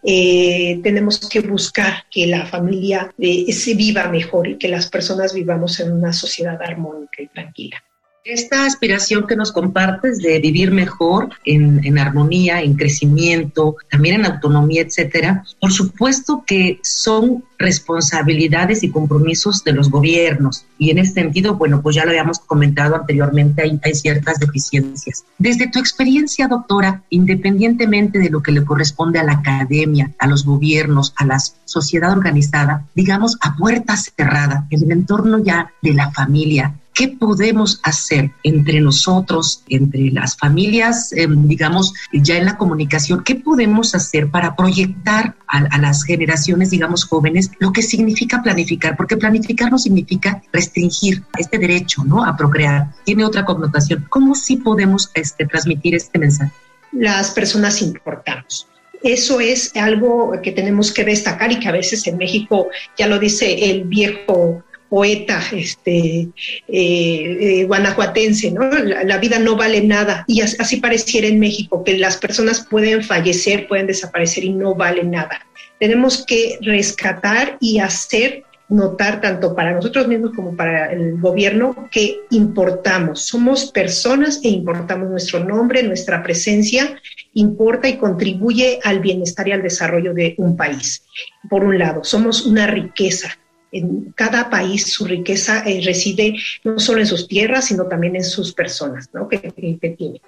eh, 0.03 0.81
tenemos 0.83 1.29
que 1.29 1.41
buscar 1.41 2.05
que 2.11 2.27
la 2.27 2.47
familia 2.47 3.13
eh, 3.19 3.53
se 3.53 3.75
viva 3.75 4.09
mejor 4.09 4.49
y 4.49 4.59
que 4.59 4.69
las 4.69 4.89
personas 4.89 5.35
vivamos 5.35 5.79
en 5.81 5.93
una 5.93 6.13
sociedad 6.13 6.61
armónica 6.63 7.23
y 7.23 7.29
tranquila. 7.29 7.83
Esta 8.25 8.67
aspiración 8.67 9.27
que 9.27 9.35
nos 9.35 9.51
compartes 9.51 10.19
de 10.19 10.39
vivir 10.39 10.71
mejor, 10.71 11.31
en, 11.45 11.99
armonía, 11.99 12.63
en 12.63 12.75
crecimiento, 12.75 13.75
también 13.91 14.21
en 14.21 14.27
autonomía, 14.27 14.83
etcétera, 14.83 15.43
por 15.61 15.73
supuesto 15.73 16.45
que 16.47 16.79
son 16.85 17.43
responsabilidades 17.59 18.85
y 18.85 18.91
compromisos 18.91 19.65
de 19.65 19.73
los 19.73 19.91
gobiernos. 19.91 20.67
Y 20.79 20.91
en 20.91 20.99
ese 20.99 21.15
sentido, 21.15 21.57
bueno, 21.57 21.83
pues 21.83 21.97
ya 21.97 22.05
lo 22.05 22.11
habíamos 22.11 22.39
comentado 22.39 22.95
anteriormente, 22.95 23.63
hay, 23.63 23.81
hay 23.83 23.95
ciertas 23.95 24.39
deficiencias. 24.39 25.25
Desde 25.39 25.69
tu 25.69 25.81
experiencia, 25.81 26.47
doctora, 26.47 27.03
independientemente 27.11 28.21
de 28.21 28.31
lo 28.31 28.41
que 28.41 28.53
le 28.53 28.65
corresponde 28.65 29.19
a 29.19 29.25
la 29.25 29.33
academia, 29.33 30.13
a 30.21 30.29
los 30.29 30.45
gobiernos, 30.45 31.13
a 31.17 31.27
la 31.27 31.41
sociedad 31.65 32.13
organizada, 32.13 32.87
digamos, 32.95 33.37
a 33.41 33.57
puerta 33.57 33.97
cerrada, 33.97 34.69
en 34.71 34.85
el 34.85 34.93
entorno 34.93 35.43
ya 35.43 35.73
de 35.83 35.95
la 35.95 36.13
familia, 36.13 36.77
¿Qué 36.95 37.09
podemos 37.09 37.81
hacer 37.83 38.31
entre 38.43 38.81
nosotros, 38.81 39.63
entre 39.69 40.11
las 40.11 40.37
familias, 40.37 41.13
em, 41.13 41.49
digamos, 41.49 41.95
ya 42.13 42.37
en 42.37 42.45
la 42.45 42.59
comunicación? 42.59 43.25
¿Qué 43.25 43.35
podemos 43.35 43.95
hacer 43.95 44.31
para 44.31 44.55
proyectar 44.55 45.35
a, 45.47 45.79
las 45.79 46.05
generaciones, 46.05 46.71
digamos, 46.71 47.05
jóvenes 47.05 47.51
lo 47.59 47.73
que 47.73 47.83
significa 47.83 48.43
planificar? 48.43 48.97
Porque 48.97 49.17
planificar 49.17 49.71
no 49.71 49.79
significa 49.79 50.43
restringir 50.53 51.23
este 51.39 51.59
derecho, 51.59 52.05
¿no? 52.05 52.25
A 52.25 52.37
procrear. 52.37 52.91
Tiene 53.05 53.25
otra 53.25 53.45
connotación. 53.45 54.07
¿Cómo 54.09 54.35
sí 54.35 54.57
podemos 54.57 55.11
este, 55.15 55.47
transmitir 55.47 55.95
este 55.95 56.19
mensaje? 56.19 56.53
Las 56.93 57.31
personas 57.31 57.81
importamos 57.81 58.67
eso 59.03 59.41
es 59.41 59.75
algo 59.75 60.33
que 60.43 60.53
tenemos 60.53 60.93
que 60.93 61.05
destacar 61.05 61.51
y 61.51 61.59
que 61.59 61.69
a 61.69 61.73
veces 61.73 62.07
en 62.07 62.19
México, 62.19 62.69
ya 62.97 63.09
lo 63.09 63.19
dice 63.19 63.71
el 63.71 63.85
viejo 63.85 64.63
poeta 64.93 65.41
este, 65.53 66.29
eh, 66.69 66.69
eh, 66.69 67.65
guanajuatense, 67.65 68.51
¿no? 68.51 68.69
La, 68.69 69.17
vida 69.17 69.39
no 69.39 69.57
vale 69.57 69.81
nada. 69.81 70.23
Y 70.29 70.43
así 70.43 70.77
pareciera 70.83 71.29
en 71.29 71.41
México, 71.41 71.83
que 71.83 71.97
las 71.97 72.19
personas 72.19 72.67
pueden 72.69 73.03
fallecer, 73.03 73.67
pueden 73.69 73.87
desaparecer 73.87 74.45
y 74.45 74.51
no 74.51 74.75
vale 74.75 75.03
nada. 75.03 75.47
Tenemos 75.81 76.27
que 76.27 76.59
rescatar 76.61 77.57
y 77.59 77.79
hacer 77.79 78.45
notar 78.69 79.23
tanto 79.23 79.55
para 79.55 79.73
nosotros 79.73 80.09
mismos 80.09 80.33
como 80.37 80.55
para 80.55 80.93
el 80.93 81.19
gobierno 81.19 81.89
que 81.91 82.21
importamos, 82.31 83.23
somos 83.23 83.71
personas 83.71 84.41
e 84.45 84.49
importamos 84.49 85.09
nuestro 85.09 85.43
nombre, 85.43 85.83
nuestra 85.83 86.23
presencia 86.23 87.01
importa 87.33 87.89
y 87.89 87.97
contribuye 87.97 88.79
al 88.85 89.01
bienestar 89.01 89.49
y 89.49 89.53
al 89.53 89.63
desarrollo 89.63 90.13
de 90.13 90.35
un 90.37 90.55
país. 90.55 91.03
Por 91.49 91.65
un 91.65 91.79
lado, 91.79 92.05
somos 92.05 92.45
una 92.45 92.67
riqueza, 92.67 93.39
en 93.73 94.13
cada 94.15 94.51
país 94.51 94.93
su 94.93 95.07
riqueza 95.07 95.65
eh, 95.67 95.81
reside 95.85 96.37
no 96.63 96.79
solo 96.79 97.01
en 97.01 97.07
sus 97.07 97.27
tierras, 97.27 97.67
sino 97.67 97.87
también 97.87 98.15
en 98.15 98.25
sus 98.25 98.53
personas 98.53 99.09
¿no? 99.15 99.29
que, 99.29 99.39
tiene, 99.39 100.21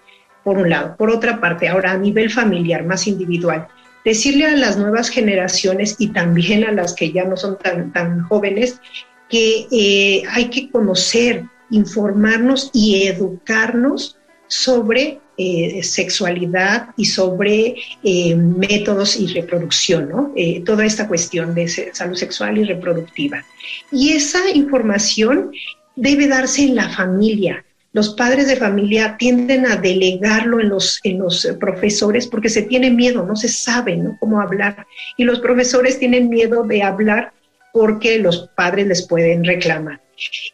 por 0.42 0.56
un 0.56 0.70
lado. 0.70 0.96
Por 0.96 1.10
otra 1.10 1.40
parte, 1.40 1.68
ahora 1.68 1.92
a 1.92 1.98
nivel 1.98 2.30
familiar, 2.30 2.84
más 2.84 3.06
individual, 3.06 3.68
decirle 4.04 4.46
a 4.46 4.56
las 4.56 4.78
nuevas 4.78 5.10
generaciones 5.10 5.96
y 5.98 6.08
también 6.08 6.64
a 6.64 6.72
las 6.72 6.94
que 6.94 7.12
ya 7.12 7.24
no 7.24 7.36
son 7.36 7.58
tan, 7.58 7.92
tan 7.92 8.22
jóvenes 8.24 8.80
que 9.28 9.66
eh, 9.70 10.22
hay 10.30 10.46
que 10.46 10.70
conocer, 10.70 11.44
informarnos 11.70 12.70
y 12.72 13.04
educarnos 13.04 14.18
sobre 14.46 15.20
eh, 15.36 15.82
sexualidad 15.82 16.90
y 16.96 17.06
sobre 17.06 17.74
eh, 18.04 18.36
métodos 18.36 19.16
y 19.18 19.26
reproducción, 19.26 20.08
¿no? 20.08 20.32
Eh, 20.36 20.62
toda 20.64 20.86
esta 20.86 21.08
cuestión 21.08 21.56
de 21.56 21.66
salud 21.92 22.14
sexual 22.14 22.56
y 22.58 22.62
reproductiva. 22.62 23.44
Y 23.90 24.12
esa 24.12 24.48
información 24.50 25.50
debe 25.96 26.28
darse 26.28 26.62
en 26.62 26.76
la 26.76 26.88
familia. 26.88 27.64
Los 27.92 28.14
padres 28.14 28.46
de 28.46 28.54
familia 28.54 29.16
tienden 29.18 29.66
a 29.66 29.74
delegarlo 29.74 30.60
en 30.60 30.68
los, 30.68 31.00
en 31.02 31.18
los 31.18 31.44
profesores 31.58 32.28
porque 32.28 32.48
se 32.48 32.62
tiene 32.62 32.90
miedo, 32.90 33.26
no 33.26 33.34
se 33.34 33.48
sabe 33.48 33.96
¿no? 33.96 34.16
cómo 34.20 34.40
hablar. 34.40 34.86
Y 35.16 35.24
los 35.24 35.40
profesores 35.40 35.98
tienen 35.98 36.28
miedo 36.28 36.62
de 36.62 36.84
hablar 36.84 37.32
porque 37.72 38.20
los 38.20 38.50
padres 38.54 38.86
les 38.86 39.06
pueden 39.06 39.42
reclamar. 39.42 40.00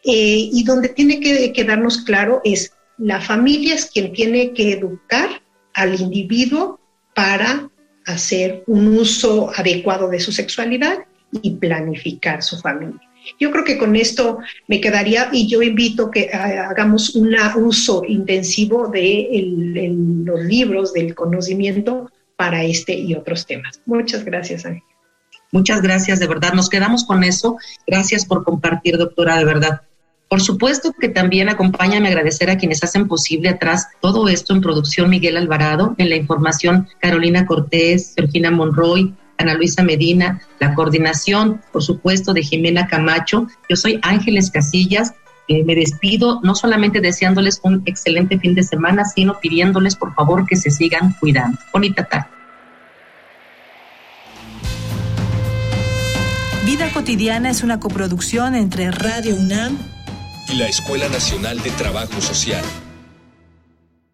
y 0.03 0.65
donde 0.65 0.89
tiene 0.89 1.21
que 1.21 1.53
quedarnos 1.53 1.99
claro 1.99 2.41
es 2.45 2.73
la 3.01 3.21
familia 3.21 3.75
es 3.75 3.87
quien 3.87 4.13
tiene 4.13 4.53
que 4.53 4.73
educar 4.73 5.43
al 5.73 5.99
individuo 5.99 6.79
para 7.15 7.71
hacer 8.07 8.63
un 8.67 8.99
uso 8.99 9.51
adecuado 9.57 10.09
de 10.09 10.21
su 10.21 10.33
sexualidad 10.33 10.99
y 11.43 11.53
planificar 11.53 12.43
su 12.43 12.59
familia. 12.59 13.01
Yo 13.39 13.51
creo 13.51 13.65
que 13.65 13.79
con 13.79 13.97
esto 13.97 14.39
me 14.69 14.81
quedaría 14.81 15.31
y 15.33 15.49
yo 15.49 15.63
invito 15.63 16.11
que 16.11 16.31
hagamos 16.31 17.15
un 17.15 17.35
uso 17.57 18.03
intensivo 18.07 18.89
de 18.89 19.29
los 20.25 20.41
libros 20.45 20.93
del 20.93 21.15
conocimiento 21.15 22.11
para 22.37 22.65
este 22.65 22.95
y 22.95 23.15
otros 23.15 23.47
temas. 23.47 23.81
Muchas 23.87 24.25
gracias, 24.25 24.67
Ángel. 24.67 24.83
Muchas 25.53 25.83
gracias, 25.83 26.21
de 26.21 26.27
verdad. 26.27 26.53
Nos 26.53 26.69
quedamos 26.69 27.05
con 27.05 27.25
eso. 27.25 27.57
Gracias 27.87 28.25
por 28.25 28.45
compartir, 28.45 28.97
doctora, 28.97 29.37
de 29.39 29.45
verdad. 29.45 29.83
Por 30.31 30.41
supuesto 30.41 30.93
que 30.93 31.09
también 31.09 31.49
acompáñame 31.49 32.07
a 32.07 32.13
agradecer 32.13 32.51
a 32.51 32.57
quienes 32.57 32.85
hacen 32.85 33.09
posible 33.09 33.49
atrás 33.49 33.89
todo 34.01 34.29
esto 34.29 34.55
en 34.55 34.61
producción 34.61 35.11
Miguel 35.11 35.37
Alvarado, 35.37 35.97
en 35.99 36.09
la 36.09 36.15
información 36.15 36.87
Carolina 37.01 37.47
Cortés, 37.47 38.13
Georgina 38.15 38.53
Monroy, 38.53 39.13
Ana 39.39 39.55
Luisa 39.55 39.83
Medina, 39.83 40.41
la 40.61 40.73
coordinación, 40.77 41.61
por 41.73 41.83
supuesto, 41.83 42.33
de 42.33 42.45
Jimena 42.45 42.87
Camacho. 42.87 43.49
Yo 43.69 43.75
soy 43.75 43.99
Ángeles 44.03 44.53
Casillas. 44.53 45.15
Eh, 45.49 45.65
me 45.65 45.75
despido 45.75 46.39
no 46.45 46.55
solamente 46.55 47.01
deseándoles 47.01 47.59
un 47.65 47.83
excelente 47.87 48.39
fin 48.39 48.55
de 48.55 48.63
semana, 48.63 49.05
sino 49.07 49.41
pidiéndoles 49.41 49.97
por 49.97 50.15
favor 50.15 50.47
que 50.47 50.55
se 50.55 50.71
sigan 50.71 51.17
cuidando. 51.19 51.59
Bonita 51.73 52.05
tarde. 52.05 52.29
Vida 56.65 56.89
cotidiana 56.95 57.51
es 57.51 57.65
una 57.65 57.81
coproducción 57.81 58.55
entre 58.55 58.93
Radio 58.93 59.35
UNAM 59.35 59.77
y 60.51 60.57
la 60.57 60.67
Escuela 60.67 61.09
Nacional 61.09 61.63
de 61.63 61.71
Trabajo 61.71 62.21
Social. 62.21 62.65